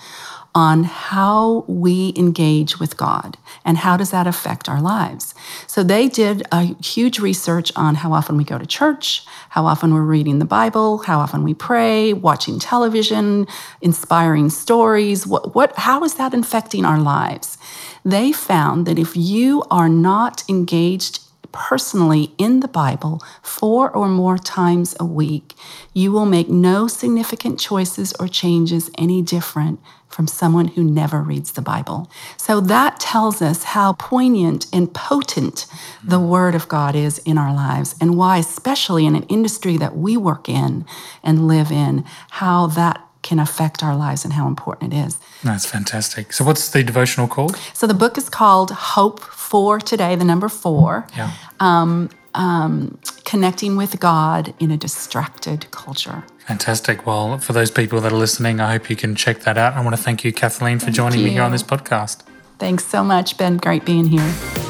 on 0.60 0.84
how 0.84 1.64
we 1.68 2.12
engage 2.18 2.82
with 2.82 2.98
God 2.98 3.38
and 3.64 3.78
how 3.78 3.96
does 3.96 4.12
that 4.12 4.28
affect 4.28 4.68
our 4.68 4.82
lives. 4.82 5.34
So 5.68 5.84
they 5.84 6.10
did 6.10 6.44
a 6.52 6.64
huge 6.84 7.18
research 7.20 7.72
on 7.78 7.96
how 7.96 8.12
often 8.12 8.36
we 8.36 8.44
go 8.44 8.58
to 8.58 8.66
church, 8.66 9.26
how 9.56 9.66
often 9.66 9.94
we're 9.94 10.12
reading 10.16 10.40
the 10.40 10.52
Bible, 10.60 10.98
how 11.10 11.20
often 11.20 11.44
we 11.44 11.54
pray, 11.54 12.12
watching 12.12 12.60
television, 12.60 13.48
inspiring 13.80 14.50
stories, 14.50 15.26
what, 15.26 15.56
what 15.56 15.70
how 15.78 16.04
is 16.04 16.16
that 16.16 16.34
affecting 16.34 16.84
our 16.84 17.00
lives? 17.00 17.58
They 18.04 18.34
found 18.34 18.86
that 18.86 19.00
if 19.00 19.16
you 19.16 19.64
are 19.72 19.88
not 19.88 20.44
engaged 20.50 21.22
personally 21.52 22.34
in 22.38 22.60
the 22.60 22.68
Bible 22.68 23.22
four 23.42 23.90
or 23.90 24.08
more 24.08 24.38
times 24.38 24.96
a 25.00 25.06
week, 25.06 25.54
you 25.94 26.12
will 26.12 26.26
make 26.26 26.50
no 26.50 26.88
significant 26.88 27.60
choices 27.60 28.14
or 28.20 28.28
changes 28.28 28.90
any 28.98 29.22
different 29.22 29.80
from 30.08 30.28
someone 30.28 30.70
who 30.70 30.84
never 30.84 31.22
reads 31.22 31.52
the 31.52 31.62
Bible. 31.62 32.10
So 32.36 32.60
that 32.62 33.00
tells 33.00 33.42
us 33.42 33.64
how 33.64 33.94
poignant 33.94 34.66
and 34.74 34.94
potent 34.94 35.68
the 36.04 36.20
Word 36.20 36.56
of 36.56 36.68
God 36.68 36.96
is 36.96 37.20
in 37.20 37.38
our 37.38 37.54
lives, 37.54 37.96
and 38.02 38.18
why, 38.18 38.38
especially 38.40 39.06
in 39.06 39.16
an 39.16 39.24
industry 39.24 39.78
that 39.78 39.96
we 39.96 40.18
work 40.18 40.50
in 40.50 40.86
and 41.24 41.48
live 41.48 41.72
in, 41.72 42.04
how 42.32 42.68
that 42.68 43.06
can 43.22 43.40
affect 43.40 43.84
our 43.84 43.96
lives 43.96 44.24
and 44.24 44.34
how 44.34 44.48
important 44.48 44.94
it 44.94 44.98
is. 44.98 45.18
That's 45.44 45.66
fantastic. 45.66 46.34
So, 46.34 46.44
what's 46.44 46.70
the 46.70 46.84
devotional 46.84 47.28
called? 47.28 47.58
So 47.74 47.88
the 47.88 47.94
book 47.94 48.18
is 48.18 48.30
called 48.30 48.72
Hope 48.72 49.20
for 49.20 49.80
Today, 49.80 50.16
the 50.16 50.26
number 50.26 50.50
four. 50.50 51.08
Yeah. 51.16 51.32
Um, 51.60 52.10
um, 52.36 53.00
connecting 53.26 53.76
with 53.76 54.00
God 54.00 54.54
in 54.60 54.72
a 54.72 54.78
distracted 54.78 55.70
culture. 55.72 56.24
Fantastic. 56.48 57.06
Well, 57.06 57.38
for 57.40 57.54
those 57.54 57.72
people 57.72 58.00
that 58.02 58.12
are 58.12 58.18
listening, 58.18 58.60
I 58.60 58.72
hope 58.72 58.90
you 58.90 58.96
can 58.96 59.16
check 59.16 59.42
that 59.42 59.58
out. 59.58 59.74
I 59.74 59.84
want 59.84 59.96
to 59.96 60.02
thank 60.02 60.24
you, 60.24 60.32
Kathleen, 60.32 60.80
for 60.80 60.92
joining 60.92 61.24
me 61.24 61.32
here 61.32 61.44
on 61.44 61.52
this 61.52 61.64
podcast. 61.64 62.22
Thanks 62.60 62.86
so 62.86 63.04
much, 63.04 63.38
Ben. 63.38 63.58
Great 63.58 63.86
being 63.86 64.06
here. 64.06 64.69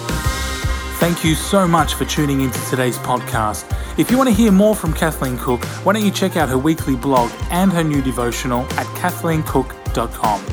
Thank 0.99 1.23
you 1.23 1.33
so 1.33 1.65
much 1.65 1.93
for 1.93 2.03
tuning 2.03 2.41
into 2.41 2.59
today's 2.69 2.97
podcast. 2.97 3.63
If 3.97 4.11
you 4.11 4.17
want 4.17 4.27
to 4.27 4.35
hear 4.35 4.51
more 4.51 4.75
from 4.75 4.91
Kathleen 4.91 5.37
Cook, 5.37 5.63
why 5.85 5.93
don't 5.93 6.03
you 6.03 6.11
check 6.11 6.35
out 6.35 6.49
her 6.49 6.57
weekly 6.57 6.97
blog 6.97 7.31
and 7.51 7.71
her 7.71 7.85
new 7.85 8.01
devotional 8.01 8.63
at 8.73 8.85
kathleencook.com. 8.97 10.45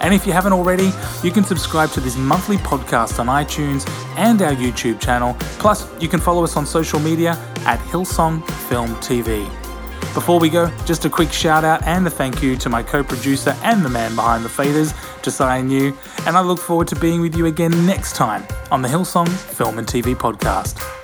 And 0.00 0.14
if 0.14 0.26
you 0.26 0.32
haven't 0.32 0.54
already, 0.54 0.90
you 1.22 1.30
can 1.30 1.44
subscribe 1.44 1.90
to 1.90 2.00
this 2.00 2.16
monthly 2.16 2.56
podcast 2.56 3.18
on 3.18 3.26
iTunes 3.26 3.86
and 4.16 4.40
our 4.40 4.54
YouTube 4.54 5.00
channel. 5.00 5.36
Plus, 5.58 5.86
you 6.00 6.08
can 6.08 6.18
follow 6.18 6.44
us 6.44 6.56
on 6.56 6.64
social 6.64 6.98
media 6.98 7.32
at 7.66 7.78
Hillsong 7.80 8.42
Film 8.70 8.88
TV. 9.02 9.69
Before 10.14 10.40
we 10.40 10.50
go, 10.50 10.70
just 10.86 11.04
a 11.04 11.10
quick 11.10 11.32
shout 11.32 11.62
out 11.62 11.84
and 11.84 12.04
a 12.04 12.10
thank 12.10 12.42
you 12.42 12.56
to 12.56 12.68
my 12.68 12.82
co 12.82 13.04
producer 13.04 13.56
and 13.62 13.84
the 13.84 13.88
man 13.88 14.16
behind 14.16 14.44
the 14.44 14.48
faders, 14.48 14.92
Josiah 15.22 15.62
New, 15.62 15.96
and 16.26 16.36
I 16.36 16.40
look 16.40 16.58
forward 16.58 16.88
to 16.88 16.96
being 16.96 17.20
with 17.20 17.36
you 17.36 17.46
again 17.46 17.86
next 17.86 18.16
time 18.16 18.44
on 18.72 18.82
the 18.82 18.88
Hillsong 18.88 19.28
Film 19.28 19.78
and 19.78 19.86
TV 19.86 20.16
podcast. 20.16 20.99